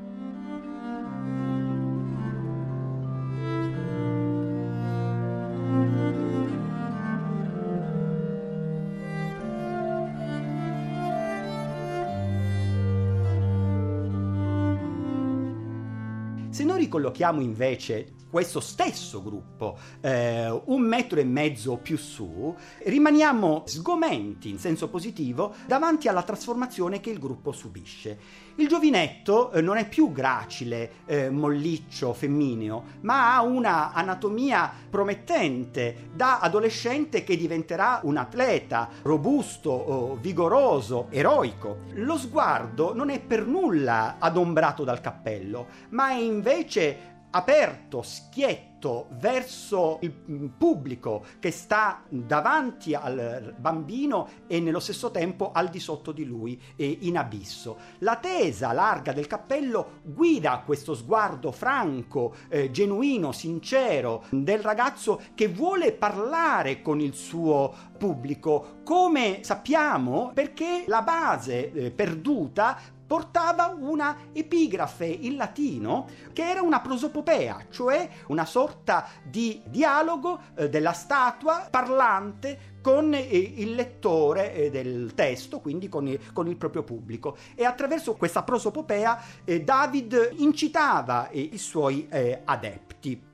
Ricollochiamo 16.97 17.43
invece 17.43 18.16
questo 18.31 18.61
stesso 18.61 19.23
gruppo 19.23 19.79
eh, 20.01 20.49
un 20.67 20.83
metro 20.83 21.21
e 21.21 21.25
mezzo 21.25 21.77
più 21.77 21.97
su, 21.97 22.55
rimaniamo 22.85 23.62
sgomenti 23.67 24.49
in 24.51 24.59
senso 24.59 24.89
positivo 24.89 25.55
davanti 25.67 26.09
alla 26.09 26.23
trasformazione 26.23 27.01
che 27.01 27.11
il 27.11 27.19
gruppo 27.19 27.53
subisce. 27.53 28.45
Il 28.59 28.69
giovinetto 28.69 29.53
eh, 29.53 29.61
non 29.61 29.77
è 29.77 29.87
più 29.87 30.12
gracile, 30.12 30.91
eh, 31.05 31.29
molliccio, 31.29 32.15
femmineo, 32.15 32.85
ma 33.03 33.35
ha 33.35 33.43
una 33.43 33.93
anatomia 33.93 34.73
promettente 34.89 36.09
da 36.15 36.39
adolescente 36.39 37.23
che 37.23 37.37
diventerà 37.37 38.01
un 38.05 38.17
atleta 38.17 38.89
robusto, 39.03 39.71
oh, 39.71 40.17
vigoroso, 40.17 41.09
eroico. 41.11 41.81
Lo 41.95 42.17
sguardo 42.17 42.95
non 42.95 43.11
è 43.11 43.21
per 43.21 43.47
nulla 43.47 44.17
adombrato 44.19 44.85
dal 44.85 45.01
cappello, 45.03 45.67
ma 45.91 46.11
è 46.11 46.19
invece 46.19 47.16
aperto, 47.37 48.01
schietto 48.01 49.09
verso 49.18 49.99
il 50.01 50.11
pubblico 50.57 51.25
che 51.38 51.51
sta 51.51 52.03
davanti 52.09 52.94
al 52.94 53.55
bambino 53.59 54.29
e 54.46 54.59
nello 54.61 54.81
stesso 54.81 55.11
tempo 55.11 55.51
al 55.53 55.68
di 55.68 55.79
sotto 55.79 56.12
di 56.12 56.25
lui 56.25 56.61
e 56.77 56.99
in 57.03 57.18
abisso. 57.18 57.77
La 57.99 58.16
tesa 58.16 58.72
larga 58.72 59.12
del 59.12 59.27
cappello 59.27 60.01
guida 60.03 60.62
questo 60.64 60.94
sguardo 60.94 61.53
franco, 61.53 62.35
eh, 62.49 62.70
genuino, 62.70 63.33
sincero 63.33 64.25
del 64.31 64.61
ragazzo 64.61 65.20
che 65.35 65.49
vuole 65.49 65.92
parlare 65.92 66.81
con 66.81 67.01
il 67.01 67.12
suo 67.12 67.75
pubblico, 67.99 68.79
come 68.83 69.40
sappiamo 69.42 70.31
perché 70.33 70.85
la 70.87 71.03
base 71.03 71.72
eh, 71.72 71.90
perduta 71.90 72.94
portava 73.07 73.75
una 73.79 74.16
epigrafe 74.33 75.07
in 75.07 75.37
latino 75.37 76.09
che 76.33 76.49
era 76.49 76.62
una 76.62 76.81
prosopopea, 76.81 77.66
cioè 77.71 78.09
una 78.29 78.45
sorta 78.45 79.07
di 79.23 79.62
dialogo 79.66 80.40
eh, 80.57 80.69
della 80.69 80.92
statua 80.92 81.69
parlante 81.71 82.75
con 82.87 83.12
eh, 83.14 83.21
il 83.21 83.75
lettore 83.75 84.55
eh, 84.55 84.71
del 84.71 85.12
testo, 85.14 85.61
quindi 85.61 85.88
con 85.88 86.07
il, 86.07 86.33
con 86.33 86.47
il, 86.47 86.57
proprio 86.57 86.83
pubblico. 86.85 87.37
E 87.55 87.64
attraverso 87.64 88.14
questa 88.14 88.42
prosopopea 88.42 89.21
eh, 89.45 89.62
David 89.62 90.35
incitava 90.37 91.29
i 91.33 91.59
suoi 91.59 92.07
eh, 92.09 92.42
adepti. 92.45 92.86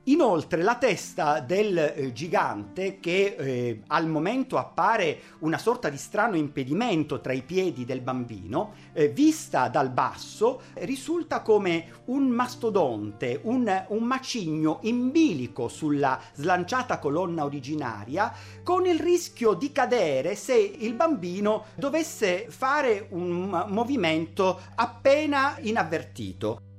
Inoltre 0.05 0.61
la 0.61 0.75
testa 0.75 1.39
del 1.39 1.77
eh, 1.77 2.11
gigante, 2.11 2.99
che 2.99 3.81
al 3.87 4.07
momento 4.07 4.57
appare 4.57 5.19
una 5.39 5.57
sorta 5.57 5.89
di 5.89 5.97
strano 5.97 6.35
impedimento 6.35 7.21
tra 7.21 7.33
i 7.33 7.41
piedi 7.41 7.85
del 7.85 8.01
bambino, 8.01 8.73
vista 9.11 9.69
dal 9.69 9.89
basso, 9.89 10.61
risulta 10.75 11.41
come 11.41 12.01
un 12.05 12.27
mastodonte, 12.27 13.39
un, 13.43 13.85
un 13.89 14.03
macigno 14.03 14.79
in 14.83 15.11
bilico 15.11 15.67
sulla 15.67 16.19
slanciata 16.33 16.99
colonna 16.99 17.45
originaria, 17.45 18.33
con 18.63 18.85
il 18.85 18.99
rischio 18.99 19.53
di 19.53 19.71
cadere 19.71 20.35
se 20.35 20.55
il 20.55 20.93
bambino 20.93 21.65
dovesse 21.75 22.47
fare 22.49 23.07
un 23.11 23.65
movimento 23.67 24.59
appena 24.75 25.57
inavvertito. 25.61 26.72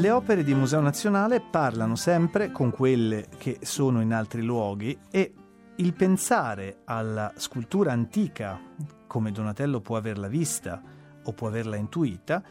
Le 0.00 0.10
opere 0.10 0.42
di 0.42 0.54
Museo 0.54 0.80
Nazionale 0.80 1.42
parlano 1.42 1.94
sempre 1.94 2.50
con 2.50 2.70
quelle 2.70 3.28
che 3.36 3.58
sono 3.60 4.00
in 4.00 4.14
altri 4.14 4.40
luoghi 4.40 4.98
e 5.10 5.34
il 5.76 5.92
pensare 5.92 6.80
alla 6.86 7.30
scultura 7.36 7.92
antica, 7.92 8.58
come 9.06 9.30
Donatello 9.30 9.82
può 9.82 9.98
averla 9.98 10.26
vista 10.26 10.80
o 11.22 11.32
può 11.34 11.48
averla 11.48 11.76
intuita, 11.76 12.42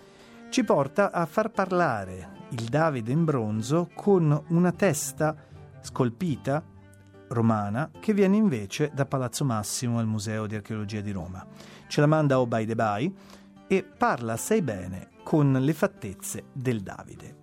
ci 0.52 0.64
porta 0.64 1.12
a 1.12 1.26
far 1.26 1.50
parlare 1.50 2.46
il 2.50 2.66
Davide 2.66 3.12
in 3.12 3.26
bronzo 3.26 3.90
con 3.96 4.44
una 4.50 4.72
testa 4.72 5.36
scolpita 5.82 6.64
romana 7.30 7.90
che 8.00 8.14
viene 8.14 8.38
invece 8.38 8.92
da 8.94 9.08
Palazzo 9.08 9.44
Massimo 9.44 9.98
al 9.98 10.06
Museo 10.06 10.46
di 10.46 10.54
Archeologia 10.54 11.02
di 11.02 11.12
Roma. 11.12 11.44
Ce 11.88 12.00
la 12.00 12.06
manda 12.06 12.40
Obay 12.40 12.66
de 12.66 12.76
Bay 12.76 13.16
e 13.66 13.84
parla 13.84 14.34
assai 14.34 14.62
bene 14.62 15.10
con 15.24 15.52
le 15.52 15.74
fattezze 15.74 16.44
del 16.54 16.82
Davide. 16.82 17.39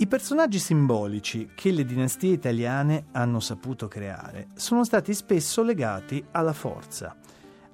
I 0.00 0.06
personaggi 0.06 0.60
simbolici 0.60 1.50
che 1.56 1.72
le 1.72 1.84
dinastie 1.84 2.32
italiane 2.32 3.06
hanno 3.14 3.40
saputo 3.40 3.88
creare 3.88 4.50
sono 4.54 4.84
stati 4.84 5.12
spesso 5.12 5.64
legati 5.64 6.24
alla 6.30 6.52
forza, 6.52 7.16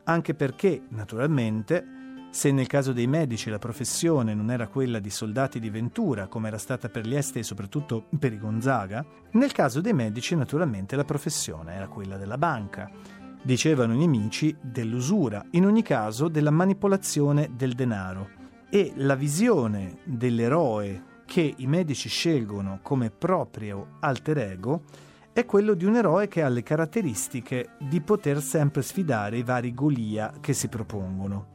anche 0.05 0.33
perché, 0.33 0.85
naturalmente, 0.89 1.85
se 2.31 2.51
nel 2.51 2.67
caso 2.67 2.95
dei 2.95 3.07
medici 3.07 3.51
la 3.51 3.59
professione 3.59 4.33
non 4.33 4.51
era 4.51 4.69
quella 4.69 5.01
di 5.01 5.11
soldati 5.11 5.61
di 5.61 5.69
Ventura, 5.69 6.27
come 6.27 6.49
era 6.49 6.57
stata 6.57 6.89
per 6.89 7.07
gli 7.07 7.15
Este 7.15 7.41
e 7.41 7.43
soprattutto 7.43 8.07
per 8.19 8.33
i 8.33 8.39
Gonzaga, 8.39 9.05
nel 9.33 9.53
caso 9.53 9.83
dei 9.83 9.93
medici 9.93 10.35
naturalmente 10.35 10.97
la 10.97 11.05
professione 11.05 11.75
era 11.75 11.89
quella 11.89 12.17
della 12.17 12.39
banca. 12.39 12.91
Dicevano 13.43 13.93
i 13.93 13.99
nemici 13.99 14.57
dell'usura, 14.63 15.45
in 15.51 15.67
ogni 15.67 15.83
caso 15.83 16.29
della 16.29 16.51
manipolazione 16.51 17.51
del 17.55 17.75
denaro. 17.75 18.31
E 18.71 18.95
la 18.97 19.15
visione 19.15 19.99
dell'eroe 20.05 21.13
che 21.25 21.55
i 21.57 21.67
medici 21.67 22.09
scelgono 22.09 22.81
come 22.83 23.11
proprio 23.11 23.97
alter 24.01 24.39
ego 24.39 24.83
è 25.33 25.45
quello 25.45 25.75
di 25.75 25.85
un 25.85 25.97
eroe 25.97 26.29
che 26.29 26.43
ha 26.43 26.49
le 26.49 26.63
caratteristiche 26.63 27.71
di 27.81 28.01
poter 28.01 28.41
sempre 28.41 28.83
sfidare 28.83 29.39
i 29.39 29.43
vari 29.43 29.75
Golia 29.75 30.33
che 30.41 30.53
si 30.53 30.69
propongono. 30.69 31.53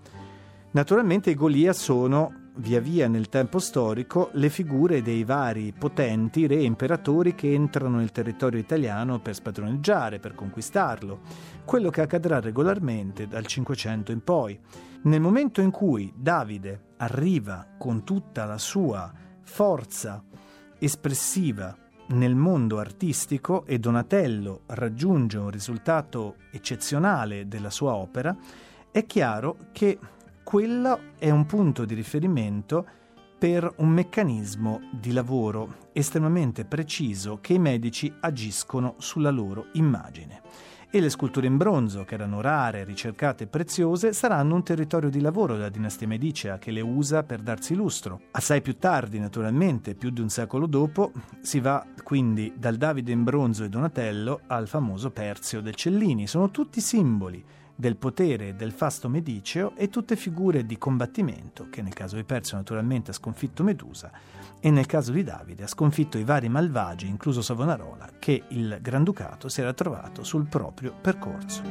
Naturalmente 0.71 1.29
i 1.29 1.35
Golia 1.35 1.71
sono, 1.71 2.49
via 2.55 2.81
via 2.81 3.07
nel 3.07 3.29
tempo 3.29 3.57
storico, 3.57 4.31
le 4.33 4.49
figure 4.49 5.01
dei 5.01 5.23
vari 5.23 5.71
potenti 5.71 6.45
re 6.45 6.57
e 6.57 6.63
imperatori 6.63 7.33
che 7.35 7.53
entrano 7.53 7.97
nel 7.97 8.11
territorio 8.11 8.59
italiano 8.59 9.19
per 9.19 9.33
spadroneggiare, 9.33 10.19
per 10.19 10.35
conquistarlo, 10.35 11.21
quello 11.63 11.89
che 11.89 12.01
accadrà 12.01 12.41
regolarmente 12.41 13.27
dal 13.27 13.45
Cinquecento 13.45 14.11
in 14.11 14.23
poi. 14.23 14.59
Nel 15.03 15.21
momento 15.21 15.61
in 15.61 15.71
cui 15.71 16.11
Davide 16.13 16.87
arriva 16.97 17.65
con 17.77 18.03
tutta 18.03 18.43
la 18.43 18.57
sua 18.57 19.09
forza 19.49 20.23
espressiva 20.77 21.75
nel 22.09 22.35
mondo 22.35 22.77
artistico 22.77 23.65
e 23.65 23.79
Donatello 23.79 24.61
raggiunge 24.67 25.37
un 25.37 25.49
risultato 25.49 26.35
eccezionale 26.51 27.47
della 27.47 27.71
sua 27.71 27.95
opera, 27.95 28.35
è 28.91 29.05
chiaro 29.05 29.57
che 29.71 29.99
quello 30.43 30.99
è 31.17 31.29
un 31.29 31.45
punto 31.45 31.83
di 31.83 31.93
riferimento 31.93 32.85
per 33.37 33.69
un 33.77 33.89
meccanismo 33.89 34.81
di 34.91 35.11
lavoro 35.11 35.89
estremamente 35.93 36.63
preciso 36.63 37.39
che 37.41 37.53
i 37.53 37.59
medici 37.59 38.13
agiscono 38.21 38.95
sulla 38.99 39.31
loro 39.31 39.67
immagine. 39.73 40.41
E 40.91 40.99
le 40.99 41.09
sculture 41.09 41.45
in 41.45 41.55
bronzo, 41.55 42.03
che 42.03 42.15
erano 42.15 42.41
rare, 42.41 42.83
ricercate 42.83 43.43
e 43.43 43.47
preziose, 43.47 44.11
saranno 44.11 44.55
un 44.55 44.63
territorio 44.63 45.11
di 45.11 45.21
lavoro 45.21 45.53
della 45.53 45.69
dinastia 45.69 46.07
medicea 46.07 46.57
che 46.57 46.71
le 46.71 46.81
usa 46.81 47.21
per 47.21 47.41
darsi 47.41 47.75
lustro. 47.75 48.21
Assai 48.31 48.63
più 48.63 48.75
tardi, 48.75 49.19
naturalmente, 49.19 49.93
più 49.93 50.09
di 50.09 50.19
un 50.19 50.29
secolo 50.29 50.65
dopo, 50.65 51.11
si 51.41 51.59
va 51.59 51.85
quindi 52.01 52.53
dal 52.57 52.77
Davide 52.77 53.11
in 53.11 53.23
bronzo 53.23 53.63
e 53.63 53.69
Donatello 53.69 54.39
al 54.47 54.67
famoso 54.67 55.11
Perzio 55.11 55.61
del 55.61 55.75
Cellini. 55.75 56.25
Sono 56.25 56.49
tutti 56.49 56.81
simboli 56.81 57.45
del 57.79 57.95
potere 57.95 58.49
e 58.49 58.53
del 58.55 58.73
fasto 58.73 59.07
mediceo 59.07 59.73
e 59.77 59.87
tutte 59.87 60.17
figure 60.17 60.65
di 60.65 60.77
combattimento 60.77 61.69
che 61.69 61.81
nel 61.81 61.93
caso 61.93 62.17
di 62.17 62.25
Perseo 62.25 62.57
naturalmente 62.57 63.11
ha 63.11 63.13
sconfitto 63.13 63.63
Medusa 63.63 64.11
e 64.59 64.69
nel 64.69 64.85
caso 64.85 65.13
di 65.13 65.23
Davide 65.23 65.63
ha 65.63 65.67
sconfitto 65.67 66.17
i 66.17 66.25
vari 66.25 66.49
malvagi, 66.49 67.07
incluso 67.07 67.41
Savonarola, 67.41 68.09
che 68.19 68.43
il 68.49 68.79
Granducato 68.81 69.47
si 69.47 69.61
era 69.61 69.71
trovato 69.71 70.25
sul 70.25 70.45
proprio 70.47 70.93
percorso. 70.99 71.61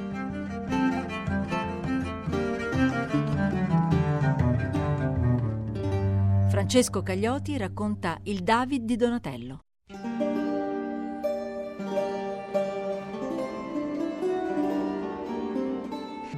Francesco 6.48 7.02
Cagliotti 7.02 7.58
racconta 7.58 8.18
il 8.22 8.42
David 8.42 8.84
di 8.84 8.96
Donatello. 8.96 9.60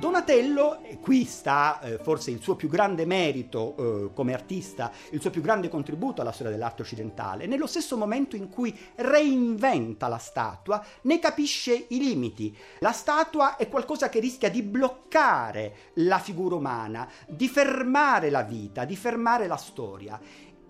Donatello, 0.01 0.83
e 0.83 0.99
qui 0.99 1.27
sta 1.27 1.79
eh, 1.83 1.99
forse 1.99 2.31
il 2.31 2.41
suo 2.41 2.57
più 2.57 2.71
grande 2.71 3.05
merito 3.05 3.77
eh, 3.77 4.15
come 4.15 4.33
artista, 4.33 4.91
il 5.11 5.21
suo 5.21 5.29
più 5.29 5.43
grande 5.43 5.69
contributo 5.69 6.23
alla 6.23 6.33
storia 6.33 6.51
dell'arte 6.51 6.81
occidentale, 6.81 7.45
nello 7.45 7.67
stesso 7.67 7.99
momento 7.99 8.35
in 8.35 8.49
cui 8.49 8.75
reinventa 8.95 10.09
la 10.09 10.17
statua, 10.17 10.83
ne 11.03 11.19
capisce 11.19 11.85
i 11.89 11.99
limiti. 11.99 12.57
La 12.79 12.93
statua 12.93 13.57
è 13.57 13.69
qualcosa 13.69 14.09
che 14.09 14.21
rischia 14.21 14.49
di 14.49 14.63
bloccare 14.63 15.93
la 15.97 16.19
figura 16.19 16.55
umana, 16.55 17.07
di 17.29 17.47
fermare 17.47 18.31
la 18.31 18.43
vita, 18.43 18.87
di 18.87 18.97
fermare 18.97 19.47
la 19.47 19.59
storia. 19.59 20.19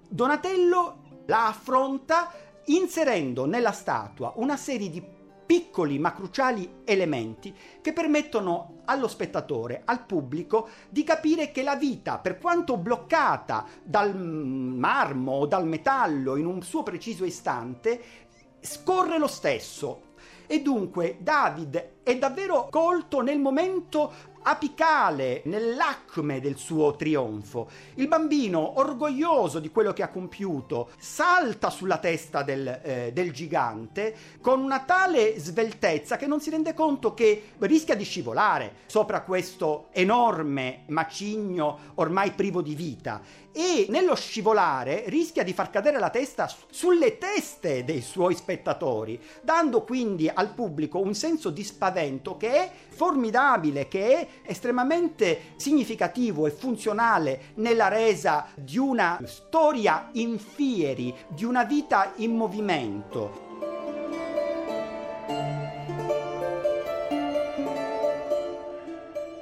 Donatello 0.08 1.22
la 1.26 1.46
affronta 1.46 2.32
inserendo 2.64 3.46
nella 3.46 3.70
statua 3.70 4.32
una 4.36 4.56
serie 4.56 4.90
di 4.90 5.18
piccoli 5.50 5.98
ma 5.98 6.12
cruciali 6.12 6.82
elementi 6.84 7.52
che 7.80 7.92
permettono 7.92 8.82
allo 8.84 9.08
spettatore, 9.08 9.82
al 9.84 10.06
pubblico, 10.06 10.68
di 10.88 11.02
capire 11.02 11.50
che 11.50 11.64
la 11.64 11.74
vita, 11.74 12.18
per 12.18 12.38
quanto 12.38 12.76
bloccata 12.76 13.66
dal 13.82 14.16
marmo 14.16 15.32
o 15.32 15.46
dal 15.46 15.66
metallo 15.66 16.36
in 16.36 16.46
un 16.46 16.62
suo 16.62 16.84
preciso 16.84 17.24
istante, 17.24 18.00
scorre 18.60 19.18
lo 19.18 19.26
stesso. 19.26 20.02
E 20.46 20.62
dunque 20.62 21.16
David 21.18 21.94
è 22.04 22.16
davvero 22.16 22.68
colto 22.70 23.20
nel 23.20 23.40
momento 23.40 24.12
apicale, 24.42 25.42
nell'acme 25.44 26.40
del 26.40 26.56
suo 26.56 26.96
trionfo. 26.96 27.68
Il 27.94 28.08
bambino, 28.08 28.78
orgoglioso 28.78 29.58
di 29.58 29.70
quello 29.70 29.92
che 29.92 30.02
ha 30.02 30.08
compiuto, 30.08 30.90
salta 30.98 31.70
sulla 31.70 31.98
testa 31.98 32.42
del, 32.42 32.80
eh, 32.82 33.10
del, 33.12 33.32
gigante 33.32 34.14
con 34.40 34.60
una 34.60 34.80
tale 34.80 35.38
sveltezza 35.38 36.16
che 36.16 36.26
non 36.26 36.40
si 36.40 36.50
rende 36.50 36.74
conto 36.74 37.14
che 37.14 37.52
rischia 37.58 37.94
di 37.94 38.04
scivolare 38.04 38.74
sopra 38.86 39.22
questo 39.22 39.88
enorme 39.92 40.82
macigno 40.86 41.78
ormai 41.94 42.32
privo 42.32 42.60
di 42.60 42.74
vita 42.74 43.20
e 43.52 43.86
nello 43.88 44.14
scivolare 44.14 45.04
rischia 45.06 45.42
di 45.42 45.52
far 45.52 45.70
cadere 45.70 45.98
la 45.98 46.10
testa 46.10 46.48
sulle 46.70 47.18
teste 47.18 47.84
dei 47.84 48.00
suoi 48.00 48.34
spettatori, 48.34 49.20
dando 49.42 49.82
quindi 49.82 50.30
al 50.32 50.54
pubblico 50.54 51.00
un 51.00 51.14
senso 51.14 51.50
di 51.50 51.64
spavento 51.64 52.36
che 52.36 52.52
è 52.52 52.70
formidabile, 52.90 53.88
che 53.88 54.18
è 54.18 54.28
estremamente 54.42 55.52
significativo 55.56 56.46
e 56.46 56.50
funzionale 56.50 57.52
nella 57.54 57.88
resa 57.88 58.46
di 58.54 58.78
una 58.78 59.20
storia 59.24 60.08
in 60.12 60.38
fieri, 60.38 61.14
di 61.28 61.44
una 61.44 61.64
vita 61.64 62.12
in 62.16 62.36
movimento. 62.36 63.48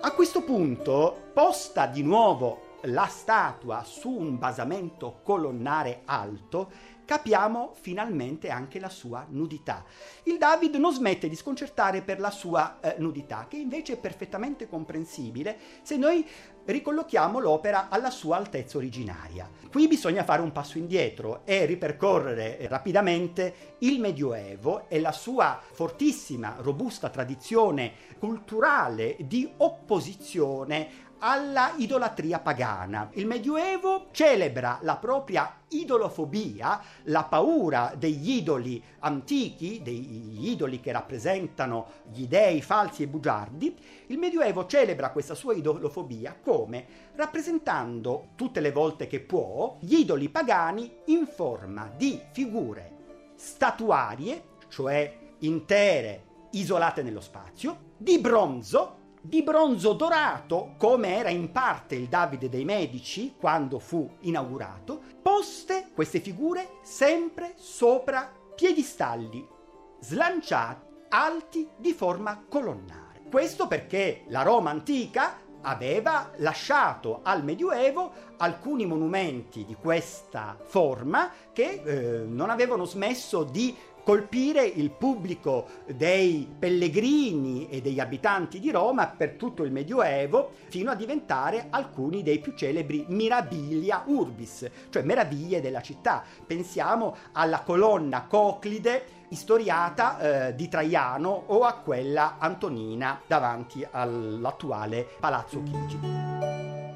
A 0.00 0.12
questo 0.12 0.42
punto, 0.42 1.30
posta 1.32 1.86
di 1.86 2.02
nuovo 2.02 2.76
la 2.82 3.06
statua 3.06 3.82
su 3.84 4.10
un 4.10 4.38
basamento 4.38 5.20
colonnare 5.22 6.02
alto, 6.04 6.70
capiamo 7.08 7.72
finalmente 7.80 8.50
anche 8.50 8.78
la 8.78 8.90
sua 8.90 9.24
nudità. 9.30 9.82
Il 10.24 10.36
David 10.36 10.74
non 10.74 10.92
smette 10.92 11.26
di 11.26 11.36
sconcertare 11.36 12.02
per 12.02 12.20
la 12.20 12.30
sua 12.30 12.80
eh, 12.80 12.96
nudità, 12.98 13.46
che 13.48 13.56
invece 13.56 13.94
è 13.94 13.96
perfettamente 13.96 14.68
comprensibile 14.68 15.56
se 15.80 15.96
noi 15.96 16.22
ricollochiamo 16.66 17.38
l'opera 17.38 17.88
alla 17.88 18.10
sua 18.10 18.36
altezza 18.36 18.76
originaria. 18.76 19.48
Qui 19.72 19.88
bisogna 19.88 20.22
fare 20.22 20.42
un 20.42 20.52
passo 20.52 20.76
indietro 20.76 21.40
e 21.46 21.64
ripercorrere 21.64 22.58
rapidamente 22.68 23.76
il 23.78 24.00
Medioevo 24.00 24.86
e 24.90 25.00
la 25.00 25.12
sua 25.12 25.58
fortissima, 25.72 26.56
robusta 26.58 27.08
tradizione 27.08 27.92
culturale 28.18 29.16
di 29.20 29.50
opposizione 29.56 31.06
alla 31.18 31.72
idolatria 31.76 32.38
pagana. 32.38 33.10
Il 33.12 33.26
Medioevo 33.26 34.08
celebra 34.12 34.78
la 34.82 34.96
propria 34.96 35.54
idolofobia, 35.68 36.80
la 37.04 37.24
paura 37.24 37.92
degli 37.96 38.36
idoli 38.36 38.82
antichi, 39.00 39.80
degli 39.82 40.48
idoli 40.48 40.80
che 40.80 40.92
rappresentano 40.92 41.86
gli 42.12 42.26
dei 42.26 42.62
falsi 42.62 43.02
e 43.02 43.08
bugiardi. 43.08 43.76
Il 44.06 44.18
Medioevo 44.18 44.66
celebra 44.66 45.10
questa 45.10 45.34
sua 45.34 45.54
idolofobia 45.54 46.36
come 46.42 46.86
rappresentando 47.14 48.28
tutte 48.34 48.60
le 48.60 48.72
volte 48.72 49.06
che 49.06 49.20
può 49.20 49.76
gli 49.80 49.98
idoli 49.98 50.28
pagani 50.28 50.90
in 51.06 51.26
forma 51.26 51.90
di 51.96 52.20
figure 52.32 52.96
statuarie, 53.34 54.42
cioè 54.68 55.16
intere, 55.40 56.24
isolate 56.52 57.02
nello 57.02 57.20
spazio, 57.20 57.92
di 57.96 58.18
bronzo 58.18 58.97
di 59.20 59.42
bronzo 59.42 59.92
dorato, 59.92 60.74
come 60.78 61.16
era 61.16 61.28
in 61.28 61.52
parte 61.52 61.94
il 61.94 62.08
Davide 62.08 62.48
dei 62.48 62.64
Medici 62.64 63.34
quando 63.38 63.78
fu 63.78 64.08
inaugurato, 64.20 65.00
poste 65.22 65.88
queste 65.94 66.20
figure 66.20 66.78
sempre 66.82 67.54
sopra 67.56 68.30
piedistalli 68.54 69.46
slanciati, 70.00 70.86
alti 71.10 71.68
di 71.76 71.92
forma 71.92 72.44
colonnare. 72.48 73.22
Questo 73.30 73.66
perché 73.66 74.24
la 74.28 74.42
Roma 74.42 74.70
antica 74.70 75.46
aveva 75.62 76.30
lasciato 76.36 77.20
al 77.22 77.42
Medioevo 77.42 78.12
alcuni 78.36 78.86
monumenti 78.86 79.64
di 79.64 79.74
questa 79.74 80.56
forma 80.62 81.30
che 81.52 81.82
eh, 81.84 82.24
non 82.24 82.50
avevano 82.50 82.84
smesso 82.84 83.42
di 83.42 83.74
colpire 84.08 84.64
il 84.64 84.90
pubblico 84.90 85.66
dei 85.84 86.48
pellegrini 86.58 87.68
e 87.68 87.82
degli 87.82 88.00
abitanti 88.00 88.58
di 88.58 88.70
Roma 88.70 89.06
per 89.06 89.32
tutto 89.32 89.64
il 89.64 89.70
Medioevo, 89.70 90.52
fino 90.68 90.90
a 90.90 90.94
diventare 90.94 91.66
alcuni 91.68 92.22
dei 92.22 92.38
più 92.38 92.54
celebri 92.54 93.04
mirabilia 93.08 94.04
urbis, 94.06 94.66
cioè 94.88 95.02
meraviglie 95.02 95.60
della 95.60 95.82
città. 95.82 96.24
Pensiamo 96.46 97.16
alla 97.32 97.60
colonna 97.60 98.22
Coclide 98.22 99.26
istoriata 99.28 100.46
eh, 100.46 100.54
di 100.54 100.68
Traiano 100.68 101.42
o 101.48 101.64
a 101.64 101.74
quella 101.74 102.36
antonina 102.38 103.20
davanti 103.26 103.86
all'attuale 103.90 105.06
Palazzo 105.20 105.62
Chigi. 105.62 106.87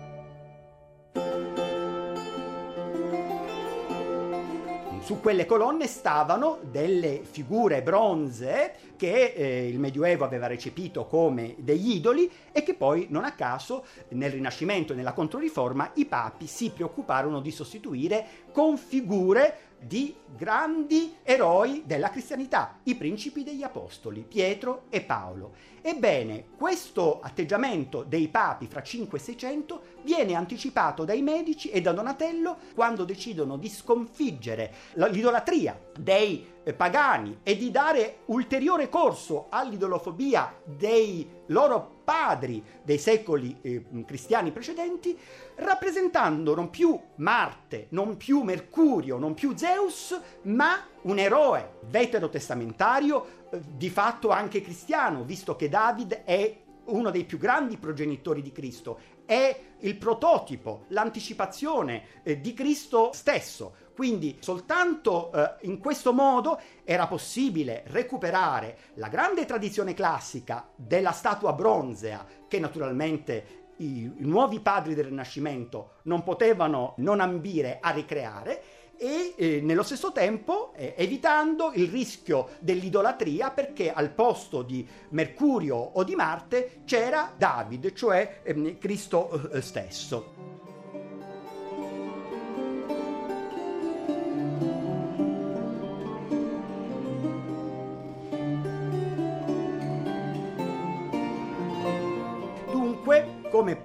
Su 5.03 5.19
quelle 5.19 5.47
colonne 5.47 5.89
stavano 5.89 6.61
delle 6.63 7.23
figure 7.29 7.83
bronze 7.83 8.75
che 8.97 9.33
eh, 9.35 9.67
il 9.67 9.81
Medioevo 9.81 10.25
aveva 10.25 10.47
recepito 10.47 11.07
come 11.07 11.57
degli 11.59 11.97
idoli 11.97 12.31
e 12.53 12.63
che 12.63 12.75
poi 12.75 13.09
non 13.11 13.25
a 13.25 13.33
caso 13.33 13.85
nel 14.11 14.31
Rinascimento 14.31 14.93
e 14.93 14.97
nella 14.97 15.13
Controriforma 15.13 15.91
i 15.95 16.07
papi 16.07 16.47
si 16.47 16.71
preoccuparono 16.71 17.41
di 17.41 17.51
sostituire 17.51 18.27
con 18.53 18.77
figure 18.77 19.71
di 19.81 20.15
grandi 20.37 21.17
eroi 21.25 21.83
della 21.85 22.11
cristianità, 22.11 22.79
i 22.85 22.95
principi 22.95 23.43
degli 23.43 23.65
apostoli, 23.65 24.21
Pietro 24.21 24.85
e 24.89 25.01
Paolo. 25.01 25.53
Ebbene, 25.85 26.45
questo 26.57 27.19
atteggiamento 27.21 28.05
dei 28.05 28.29
papi 28.29 28.69
fra 28.69 28.83
5 28.83 29.19
e 29.19 29.21
600 29.21 29.83
viene 30.05 30.35
anticipato 30.35 31.05
dai 31.05 31.23
medici 31.23 31.71
e 31.71 31.81
da 31.81 31.91
Donatello 31.91 32.57
quando 32.73 33.03
decidono 33.03 33.57
di 33.57 33.69
sconfiggere 33.69 34.73
l'idolatria 34.95 35.77
dei 35.99 36.47
eh, 36.63 36.73
pagani 36.73 37.41
e 37.43 37.57
di 37.57 37.73
dare 37.73 38.19
ulteriore 38.27 38.89
corso 38.89 39.47
all'idolofobia 39.49 40.55
dei 40.65 41.29
loro 41.47 42.01
padri 42.05 42.63
dei 42.85 42.99
secoli 42.99 43.59
eh, 43.61 43.85
cristiani 44.07 44.53
precedenti, 44.53 45.19
rappresentando 45.57 46.55
non 46.55 46.71
più 46.71 46.99
Marte, 47.17 47.87
non 47.91 48.17
più 48.17 48.43
Mercurio, 48.43 49.19
non 49.19 49.35
più 49.35 49.57
Zeus, 49.57 50.19
ma 50.43 50.87
un 51.03 51.19
eroe 51.19 51.79
veterotestamentario, 51.89 53.41
di 53.59 53.91
fatto 53.91 54.31
anche 54.31 54.63
cristiano, 54.63 55.25
visto 55.25 55.57
che 55.57 55.69
David 55.69 56.23
è 56.25 56.61
uno 56.85 57.11
dei 57.11 57.25
più 57.25 57.39
grandi 57.39 57.77
progenitori 57.77 58.43
di 58.43 58.51
Cristo, 58.53 58.99
è 59.25 59.61
il 59.81 59.97
prototipo, 59.97 60.85
l'anticipazione 60.89 62.23
eh, 62.23 62.41
di 62.41 62.55
Cristo 62.55 63.11
stesso. 63.13 63.75
Quindi 63.95 64.39
soltanto 64.41 65.31
eh, 65.33 65.67
in 65.67 65.79
questo 65.79 66.13
modo 66.13 66.59
era 66.85 67.07
possibile 67.07 67.85
recuperare 67.89 68.79
la 68.95 69.09
grande 69.09 69.45
tradizione 69.45 69.95
classica 69.95 70.69
della 70.75 71.13
statua 71.13 71.53
bronzea 71.53 72.27
che 72.49 72.59
naturalmente 72.59 73.61
i, 73.77 74.03
i 74.03 74.15
nuovi 74.19 74.61
padri 74.61 74.95
del 74.95 75.07
Rinascimento 75.07 75.95
non 76.05 76.23
potevano 76.23 76.95
non 76.99 77.21
ambire 77.21 77.79
a 77.81 77.91
ricreare 77.91 78.63
e 79.03 79.35
eh, 79.37 79.61
nello 79.61 79.83
stesso 79.83 80.13
tempo 80.13 80.73
eh, 80.77 80.95
evitando 80.97 81.73
il 81.75 81.89
rischio 81.89 82.51
dell'idolatria 82.61 83.51
perché 83.51 83.93
al 83.93 84.11
posto 84.11 84.63
di 84.63 84.87
Mercurio 85.09 85.75
o 85.75 86.05
di 86.05 86.15
Marte 86.15 86.83
c'era 86.85 87.35
David, 87.37 87.95
cioè 87.95 88.43
ehm, 88.45 88.79
Cristo 88.79 89.51
eh, 89.51 89.61
stesso. 89.61 90.52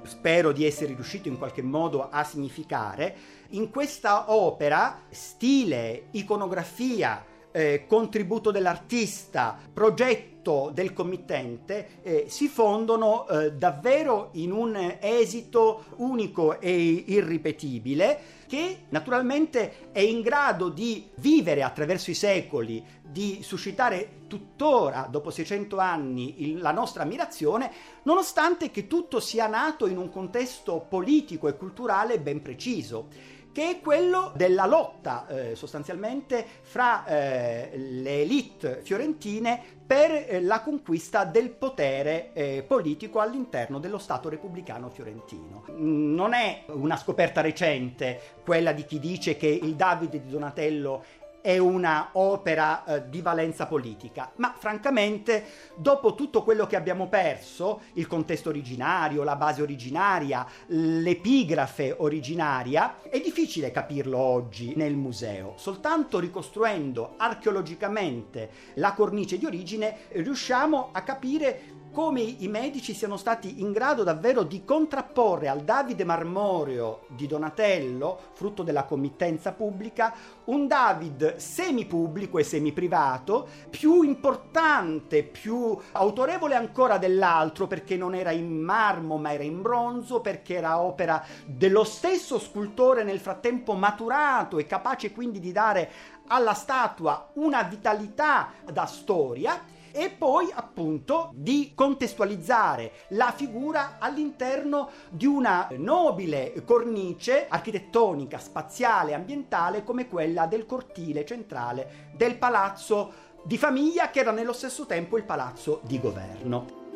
Spero 0.08 0.52
di 0.52 0.66
essere 0.66 0.94
riuscito 0.94 1.28
in 1.28 1.38
qualche 1.38 1.62
modo 1.62 2.10
a 2.10 2.24
significare, 2.24 3.16
in 3.50 3.70
questa 3.70 4.32
opera 4.32 5.02
stile, 5.10 6.08
iconografia, 6.12 7.24
eh, 7.52 7.86
contributo 7.88 8.52
dell'artista, 8.52 9.58
progetto 9.74 10.72
del 10.74 10.94
committente 10.94 12.00
eh, 12.04 12.26
si 12.28 12.48
fondono 12.48 13.28
eh, 13.28 13.52
davvero 13.54 14.30
in 14.34 14.52
un 14.52 14.98
esito 15.00 15.84
unico 15.98 16.60
e 16.60 16.72
irripetibile 17.08 18.37
che 18.48 18.86
naturalmente 18.90 19.92
è 19.92 20.00
in 20.00 20.22
grado 20.22 20.70
di 20.70 21.10
vivere 21.16 21.62
attraverso 21.62 22.10
i 22.10 22.16
secoli, 22.16 22.84
di 23.02 23.40
suscitare 23.44 24.22
tuttora, 24.28 25.08
dopo 25.10 25.30
600 25.30 25.78
anni, 25.78 26.44
il, 26.44 26.58
la 26.58 26.72
nostra 26.72 27.04
ammirazione, 27.04 27.72
nonostante 28.04 28.72
che 28.72 28.88
tutto 28.88 29.20
sia 29.20 29.48
nato 29.48 29.86
in 29.88 29.98
un 29.98 30.10
contesto 30.10 30.86
politico 30.88 31.48
e 31.48 31.56
culturale 31.56 32.20
ben 32.20 32.42
preciso 32.42 33.36
che 33.58 33.72
è 33.72 33.82
quello 33.82 34.34
della 34.36 34.68
lotta 34.68 35.26
eh, 35.28 35.56
sostanzialmente 35.56 36.46
fra 36.62 37.08
eh, 37.08 37.72
le 37.76 38.22
elite 38.22 38.82
fiorentine 38.84 39.60
per 39.84 40.12
eh, 40.12 40.42
la 40.44 40.62
conquista 40.62 41.24
del 41.24 41.50
potere 41.50 42.34
eh, 42.34 42.64
politico 42.68 43.20
all'interno 43.20 43.80
dello 43.80 43.98
Stato 43.98 44.30
repubblicano 44.30 44.90
fiorentino. 44.90 45.64
Non 45.70 46.34
è 46.34 46.66
una 46.68 46.98
scoperta 46.98 47.42
recente 47.42 48.22
quella 48.44 48.74
di 48.74 48.86
chi 48.86 49.00
dice 49.00 49.38
che 49.38 49.48
il 49.48 49.74
Davide 49.74 50.22
di 50.22 50.30
Donatello 50.30 51.04
è 51.42 51.58
una 51.58 52.10
opera 52.14 52.84
eh, 52.84 53.10
di 53.10 53.22
valenza 53.22 53.68
politica, 53.68 54.32
ma 54.36 54.54
francamente 54.58 55.46
dopo 55.76 56.16
tutto 56.16 56.44
quello 56.44 56.68
che 56.68 56.76
abbiamo 56.76 57.08
perso, 57.08 57.82
il 57.94 58.08
contesto 58.08 58.50
originario, 58.50 59.24
la 59.24 59.36
base 59.36 59.62
originaria, 59.62 60.46
l'epigrafe 60.68 61.96
originaria, 61.98 63.02
è 63.10 63.20
difficile 63.20 63.72
capirlo 63.72 64.18
oggi 64.18 64.74
nel 64.76 64.96
museo. 64.96 65.54
Soltanto 65.58 66.20
ricostruendo 66.20 67.14
archeologicamente 67.18 68.50
la 68.76 68.94
cornice 68.94 69.38
di 69.38 69.46
origine 69.46 69.98
riusciamo 70.10 70.90
a 70.92 71.02
capire 71.02 71.77
come 71.98 72.22
i 72.22 72.48
medici 72.48 72.94
siano 72.94 73.18
stati 73.18 73.60
in 73.60 73.72
grado 73.72 74.04
davvero 74.04 74.44
di 74.44 74.64
contrapporre 74.64 75.48
al 75.48 75.62
Davide 75.62 76.04
marmoreo 76.04 77.08
di 77.08 77.26
Donatello, 77.26 78.20
frutto 78.34 78.62
della 78.62 78.84
committenza 78.84 79.52
pubblica, 79.52 80.14
un 80.44 80.68
David 80.68 81.38
semipubblico 81.38 82.38
e 82.38 82.44
semiprivato, 82.44 83.48
più 83.72 84.04
importante, 84.04 85.24
più 85.24 85.76
autorevole 85.94 86.54
ancora 86.54 87.00
dell'altro 87.00 87.66
perché 87.66 87.98
non 87.98 88.14
era 88.14 88.30
in 88.30 88.62
marmo 88.62 89.18
ma 89.18 89.34
era 89.34 89.42
in 89.42 89.64
bronzo, 89.64 90.22
perché 90.22 90.54
era 90.54 90.80
opera 90.80 91.26
dello 91.48 91.84
stesso 91.84 92.38
scultore 92.38 93.04
nel 93.04 93.20
frattempo 93.20 93.74
maturato 93.74 94.60
e 94.60 94.68
capace 94.68 95.12
quindi 95.12 95.40
di 95.40 95.52
dare 95.52 95.90
alla 96.28 96.54
statua 96.54 97.32
una 97.34 97.64
vitalità 97.64 98.52
da 98.72 98.86
storia 98.86 99.76
e 99.98 100.12
poi 100.12 100.52
appunto 100.54 101.32
di 101.34 101.72
contestualizzare 101.74 102.92
la 103.10 103.34
figura 103.36 103.96
all'interno 103.98 104.90
di 105.10 105.26
una 105.26 105.68
nobile 105.72 106.54
cornice 106.64 107.48
architettonica, 107.50 108.38
spaziale, 108.38 109.16
ambientale 109.16 109.84
come 109.84 110.08
quella 110.08 110.46
del 110.46 110.68
cortile 110.68 111.26
centrale 111.26 112.12
del 112.16 112.38
palazzo 112.38 113.26
di 113.44 113.58
famiglia 113.58 114.12
che 114.12 114.20
era 114.20 114.32
nello 114.32 114.54
stesso 114.54 114.86
tempo 114.86 115.18
il 115.18 115.24
palazzo 115.24 115.82
di 115.84 116.00
governo. 116.00 116.87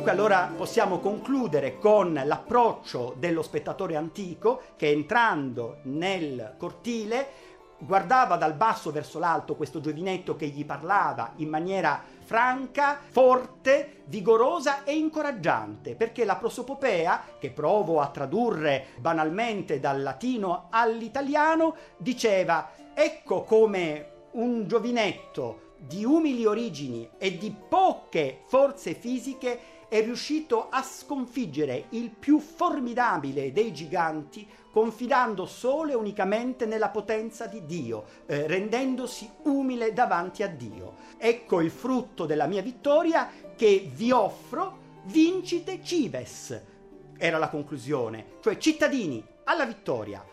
Dunque 0.00 0.18
allora 0.18 0.50
possiamo 0.56 0.98
concludere 0.98 1.76
con 1.76 2.18
l'approccio 2.24 3.14
dello 3.18 3.42
spettatore 3.42 3.96
antico 3.96 4.62
che 4.76 4.88
entrando 4.88 5.80
nel 5.82 6.54
cortile 6.56 7.28
guardava 7.76 8.36
dal 8.36 8.54
basso 8.54 8.92
verso 8.92 9.18
l'alto 9.18 9.56
questo 9.56 9.78
giovinetto 9.78 10.36
che 10.36 10.46
gli 10.46 10.64
parlava 10.64 11.32
in 11.36 11.50
maniera 11.50 12.02
franca, 12.24 12.98
forte, 13.10 14.04
vigorosa 14.06 14.84
e 14.84 14.96
incoraggiante, 14.96 15.94
perché 15.94 16.24
la 16.24 16.36
prosopopea, 16.36 17.22
che 17.38 17.50
provo 17.50 18.00
a 18.00 18.08
tradurre 18.08 18.86
banalmente 18.96 19.80
dal 19.80 20.00
latino 20.00 20.68
all'italiano, 20.70 21.74
diceva 21.98 22.70
ecco 22.94 23.42
come 23.42 24.12
un 24.30 24.66
giovinetto 24.66 25.68
di 25.76 26.06
umili 26.06 26.46
origini 26.46 27.08
e 27.18 27.36
di 27.36 27.54
poche 27.68 28.42
forze 28.46 28.94
fisiche 28.94 29.79
è 29.90 30.00
riuscito 30.04 30.68
a 30.70 30.84
sconfiggere 30.84 31.86
il 31.90 32.10
più 32.10 32.38
formidabile 32.38 33.50
dei 33.50 33.72
giganti 33.72 34.46
confidando 34.70 35.46
solo 35.46 35.90
e 35.90 35.94
unicamente 35.96 36.64
nella 36.64 36.90
potenza 36.90 37.46
di 37.46 37.66
Dio, 37.66 38.04
eh, 38.26 38.46
rendendosi 38.46 39.28
umile 39.42 39.92
davanti 39.92 40.44
a 40.44 40.46
Dio. 40.46 40.94
Ecco 41.18 41.60
il 41.60 41.72
frutto 41.72 42.24
della 42.24 42.46
mia 42.46 42.62
vittoria 42.62 43.28
che 43.56 43.90
vi 43.92 44.12
offro, 44.12 44.78
vincite 45.06 45.82
cives. 45.82 46.62
Era 47.18 47.38
la 47.38 47.48
conclusione, 47.48 48.36
cioè 48.42 48.58
cittadini, 48.58 49.20
alla 49.42 49.66
vittoria. 49.66 50.24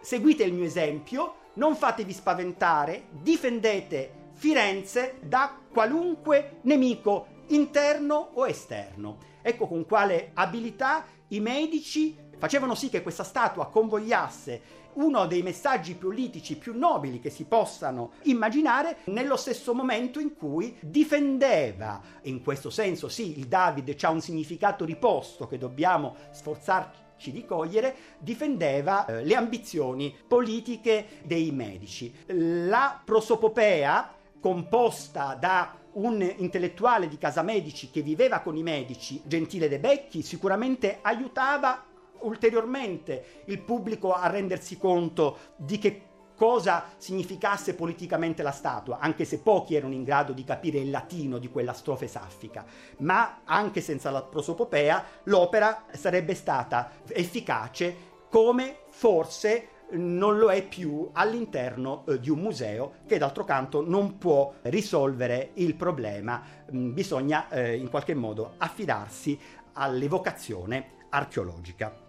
Seguite 0.00 0.42
il 0.42 0.54
mio 0.54 0.64
esempio, 0.64 1.34
non 1.54 1.76
fatevi 1.76 2.12
spaventare, 2.12 3.04
difendete 3.10 4.22
Firenze 4.32 5.18
da 5.20 5.56
qualunque 5.70 6.58
nemico 6.62 7.28
interno 7.48 8.30
o 8.34 8.46
esterno. 8.46 9.18
Ecco 9.42 9.66
con 9.66 9.84
quale 9.84 10.30
abilità 10.34 11.04
i 11.28 11.40
medici 11.40 12.16
facevano 12.38 12.74
sì 12.74 12.88
che 12.88 13.02
questa 13.02 13.24
statua 13.24 13.68
convogliasse 13.68 14.82
uno 14.94 15.26
dei 15.26 15.42
messaggi 15.42 15.94
politici 15.94 16.56
più 16.56 16.76
nobili 16.76 17.20
che 17.20 17.30
si 17.30 17.44
possano 17.44 18.12
immaginare 18.22 18.98
nello 19.06 19.36
stesso 19.36 19.74
momento 19.74 20.20
in 20.20 20.34
cui 20.34 20.76
difendeva, 20.80 22.00
in 22.22 22.42
questo 22.42 22.70
senso 22.70 23.08
sì, 23.08 23.38
il 23.38 23.46
Davide 23.46 23.96
ha 24.00 24.10
un 24.10 24.20
significato 24.20 24.84
riposto 24.84 25.46
che 25.46 25.58
dobbiamo 25.58 26.14
sforzarci 26.30 27.32
di 27.32 27.44
cogliere, 27.44 27.94
difendeva 28.18 29.06
eh, 29.06 29.24
le 29.24 29.34
ambizioni 29.34 30.14
politiche 30.26 31.20
dei 31.24 31.50
medici. 31.50 32.14
La 32.26 33.00
prosopopea 33.04 34.14
composta 34.40 35.34
da 35.34 35.74
un 35.94 36.22
intellettuale 36.38 37.08
di 37.08 37.18
casa 37.18 37.42
medici 37.42 37.90
che 37.90 38.02
viveva 38.02 38.40
con 38.40 38.56
i 38.56 38.62
medici, 38.62 39.20
Gentile 39.24 39.68
De 39.68 39.78
Becchi, 39.78 40.22
sicuramente 40.22 40.98
aiutava 41.02 41.84
ulteriormente 42.20 43.42
il 43.46 43.60
pubblico 43.60 44.12
a 44.12 44.28
rendersi 44.28 44.78
conto 44.78 45.38
di 45.56 45.78
che 45.78 46.02
cosa 46.36 46.86
significasse 46.96 47.74
politicamente 47.74 48.42
la 48.42 48.50
statua, 48.50 48.98
anche 48.98 49.24
se 49.24 49.38
pochi 49.38 49.74
erano 49.74 49.94
in 49.94 50.02
grado 50.02 50.32
di 50.32 50.42
capire 50.42 50.78
il 50.78 50.90
latino 50.90 51.38
di 51.38 51.48
quella 51.48 51.72
strofe 51.72 52.08
saffica. 52.08 52.64
Ma 52.98 53.42
anche 53.44 53.80
senza 53.80 54.10
la 54.10 54.22
prosopopea 54.22 55.04
l'opera 55.24 55.84
sarebbe 55.92 56.34
stata 56.34 56.90
efficace 57.08 58.12
come 58.28 58.78
forse 58.88 59.68
non 59.94 60.38
lo 60.38 60.50
è 60.50 60.66
più 60.66 61.08
all'interno 61.12 62.04
eh, 62.06 62.20
di 62.20 62.30
un 62.30 62.40
museo 62.40 62.94
che 63.06 63.18
d'altro 63.18 63.44
canto 63.44 63.84
non 63.86 64.18
può 64.18 64.54
risolvere 64.62 65.50
il 65.54 65.74
problema, 65.74 66.42
mm, 66.72 66.92
bisogna 66.92 67.48
eh, 67.48 67.76
in 67.76 67.88
qualche 67.88 68.14
modo 68.14 68.54
affidarsi 68.58 69.38
all'evocazione 69.74 70.92
archeologica. 71.10 72.02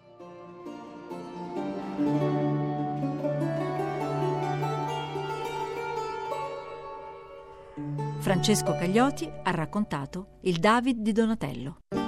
Francesco 8.19 8.73
Caglioti 8.73 9.31
ha 9.43 9.51
raccontato 9.51 10.39
Il 10.41 10.57
David 10.57 10.97
di 10.97 11.11
Donatello. 11.11 12.04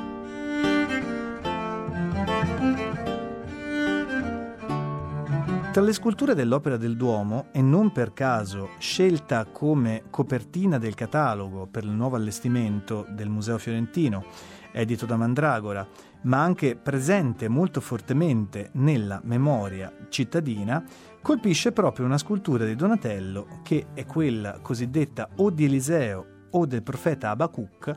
Tra 5.78 5.86
le 5.86 5.94
sculture 5.94 6.34
dell'Opera 6.34 6.76
del 6.76 6.98
Duomo, 6.98 7.50
e 7.52 7.62
non 7.62 7.92
per 7.92 8.12
caso 8.12 8.70
scelta 8.80 9.46
come 9.46 10.06
copertina 10.10 10.80
del 10.80 10.96
catalogo 10.96 11.68
per 11.68 11.84
il 11.84 11.92
nuovo 11.92 12.16
allestimento 12.16 13.06
del 13.12 13.30
Museo 13.30 13.60
Fiorentino, 13.60 14.26
edito 14.72 15.06
da 15.06 15.18
Mandragora, 15.18 15.88
ma 16.22 16.42
anche 16.42 16.76
presente 16.78 17.48
molto 17.48 17.80
fortemente 17.80 18.72
nella 18.74 19.22
memoria 19.24 19.94
cittadina, 20.10 20.84
colpisce 21.22 21.72
proprio 21.74 22.08
una 22.08 22.18
scultura 22.18 22.66
di 22.66 22.74
Donatello, 22.74 23.60
che 23.62 23.90
è 23.94 24.04
quella 24.08 24.58
cosiddetta 24.60 25.30
o 25.36 25.52
di 25.52 25.66
Eliseo 25.66 26.26
o 26.50 26.66
del 26.66 26.82
profeta 26.82 27.30
Abacuc, 27.30 27.94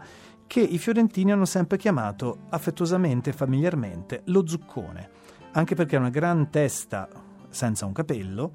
che 0.47 0.61
i 0.61 0.77
fiorentini 0.77 1.33
hanno 1.33 1.47
sempre 1.47 1.79
chiamato 1.79 2.41
affettuosamente 2.51 3.31
e 3.31 3.33
familiarmente 3.33 4.21
lo 4.27 4.47
zuccone, 4.47 5.09
anche 5.53 5.75
perché 5.75 5.97
è 5.97 5.99
una 5.99 6.11
gran 6.11 6.51
testa 6.51 7.09
senza 7.51 7.85
un 7.87 7.93
capello, 7.93 8.53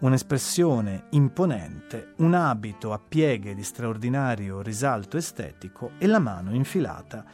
un'espressione 0.00 1.04
imponente, 1.10 2.14
un 2.16 2.34
abito 2.34 2.92
a 2.92 2.98
pieghe 2.98 3.54
di 3.54 3.62
straordinario 3.62 4.62
risalto 4.62 5.16
estetico 5.16 5.92
e 5.98 6.06
la 6.06 6.18
mano 6.18 6.54
infilata 6.54 7.24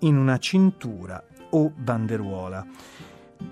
in 0.00 0.16
una 0.16 0.38
cintura 0.38 1.22
o 1.50 1.70
banderuola. 1.70 2.66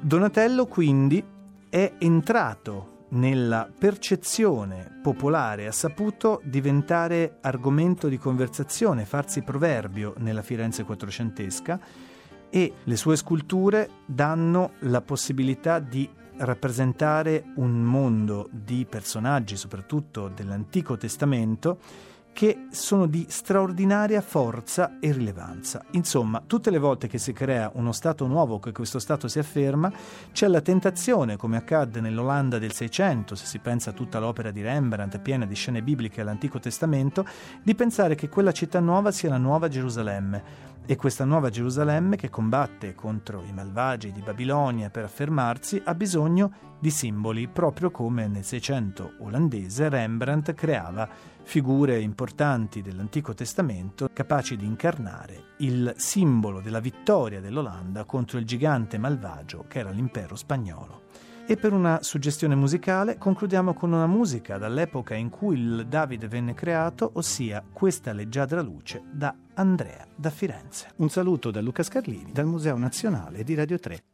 Donatello 0.00 0.66
quindi 0.66 1.24
è 1.68 1.92
entrato 1.98 3.06
nella 3.10 3.70
percezione 3.76 4.98
popolare, 5.02 5.66
ha 5.66 5.72
saputo 5.72 6.40
diventare 6.44 7.38
argomento 7.42 8.08
di 8.08 8.18
conversazione, 8.18 9.04
farsi 9.04 9.42
proverbio 9.42 10.14
nella 10.18 10.42
Firenze 10.42 10.84
quattrocentesca 10.84 11.78
e 12.50 12.72
le 12.82 12.96
sue 12.96 13.16
sculture 13.16 13.88
danno 14.04 14.72
la 14.80 15.00
possibilità 15.00 15.78
di 15.78 16.08
rappresentare 16.38 17.44
un 17.56 17.82
mondo 17.82 18.48
di 18.50 18.86
personaggi, 18.88 19.56
soprattutto 19.56 20.28
dell'Antico 20.28 20.96
Testamento, 20.96 21.78
che 22.34 22.66
sono 22.70 23.06
di 23.06 23.24
straordinaria 23.28 24.20
forza 24.20 24.98
e 24.98 25.12
rilevanza. 25.12 25.84
Insomma, 25.92 26.42
tutte 26.44 26.70
le 26.70 26.78
volte 26.78 27.06
che 27.06 27.16
si 27.16 27.32
crea 27.32 27.70
uno 27.74 27.92
Stato 27.92 28.26
nuovo, 28.26 28.58
che 28.58 28.72
questo 28.72 28.98
Stato 28.98 29.28
si 29.28 29.38
afferma, 29.38 29.90
c'è 30.32 30.48
la 30.48 30.60
tentazione, 30.60 31.36
come 31.36 31.56
accadde 31.56 32.00
nell'Olanda 32.00 32.58
del 32.58 32.72
Seicento, 32.72 33.36
se 33.36 33.46
si 33.46 33.60
pensa 33.60 33.90
a 33.90 33.92
tutta 33.92 34.18
l'opera 34.18 34.50
di 34.50 34.62
Rembrandt 34.62 35.20
piena 35.20 35.46
di 35.46 35.54
scene 35.54 35.80
bibliche 35.80 36.20
all'Antico 36.20 36.58
Testamento, 36.58 37.24
di 37.62 37.74
pensare 37.76 38.16
che 38.16 38.28
quella 38.28 38.52
città 38.52 38.80
nuova 38.80 39.12
sia 39.12 39.30
la 39.30 39.38
nuova 39.38 39.68
Gerusalemme. 39.68 40.72
E 40.86 40.96
questa 40.96 41.24
nuova 41.24 41.48
Gerusalemme, 41.48 42.16
che 42.16 42.28
combatte 42.28 42.94
contro 42.94 43.42
i 43.42 43.52
malvagi 43.54 44.12
di 44.12 44.20
Babilonia 44.20 44.90
per 44.90 45.04
affermarsi, 45.04 45.80
ha 45.82 45.94
bisogno 45.94 46.52
di 46.78 46.90
simboli, 46.90 47.48
proprio 47.48 47.90
come 47.90 48.26
nel 48.26 48.44
Seicento 48.44 49.14
olandese 49.20 49.88
Rembrandt 49.88 50.52
creava 50.52 51.08
figure 51.44 52.00
importanti 52.00 52.82
dell'Antico 52.82 53.34
Testamento 53.34 54.08
capaci 54.12 54.56
di 54.56 54.64
incarnare 54.64 55.52
il 55.58 55.94
simbolo 55.96 56.60
della 56.60 56.80
vittoria 56.80 57.40
dell'Olanda 57.40 58.04
contro 58.04 58.38
il 58.38 58.44
gigante 58.44 58.98
malvagio 58.98 59.66
che 59.68 59.78
era 59.78 59.90
l'impero 59.90 60.34
spagnolo. 60.34 61.02
E 61.46 61.56
per 61.56 61.74
una 61.74 62.02
suggestione 62.02 62.54
musicale 62.54 63.18
concludiamo 63.18 63.74
con 63.74 63.92
una 63.92 64.06
musica 64.06 64.56
dall'epoca 64.56 65.14
in 65.14 65.28
cui 65.28 65.58
il 65.58 65.86
Davide 65.86 66.26
venne 66.26 66.54
creato, 66.54 67.10
ossia 67.14 67.62
Questa 67.70 68.12
leggiadra 68.12 68.62
luce 68.62 69.02
da 69.12 69.34
Andrea 69.54 70.06
da 70.16 70.30
Firenze. 70.30 70.88
Un 70.96 71.10
saluto 71.10 71.50
da 71.50 71.60
Luca 71.60 71.82
Scarlini 71.82 72.32
dal 72.32 72.46
Museo 72.46 72.78
Nazionale 72.78 73.44
di 73.44 73.54
Radio 73.54 73.78
3. 73.78 74.13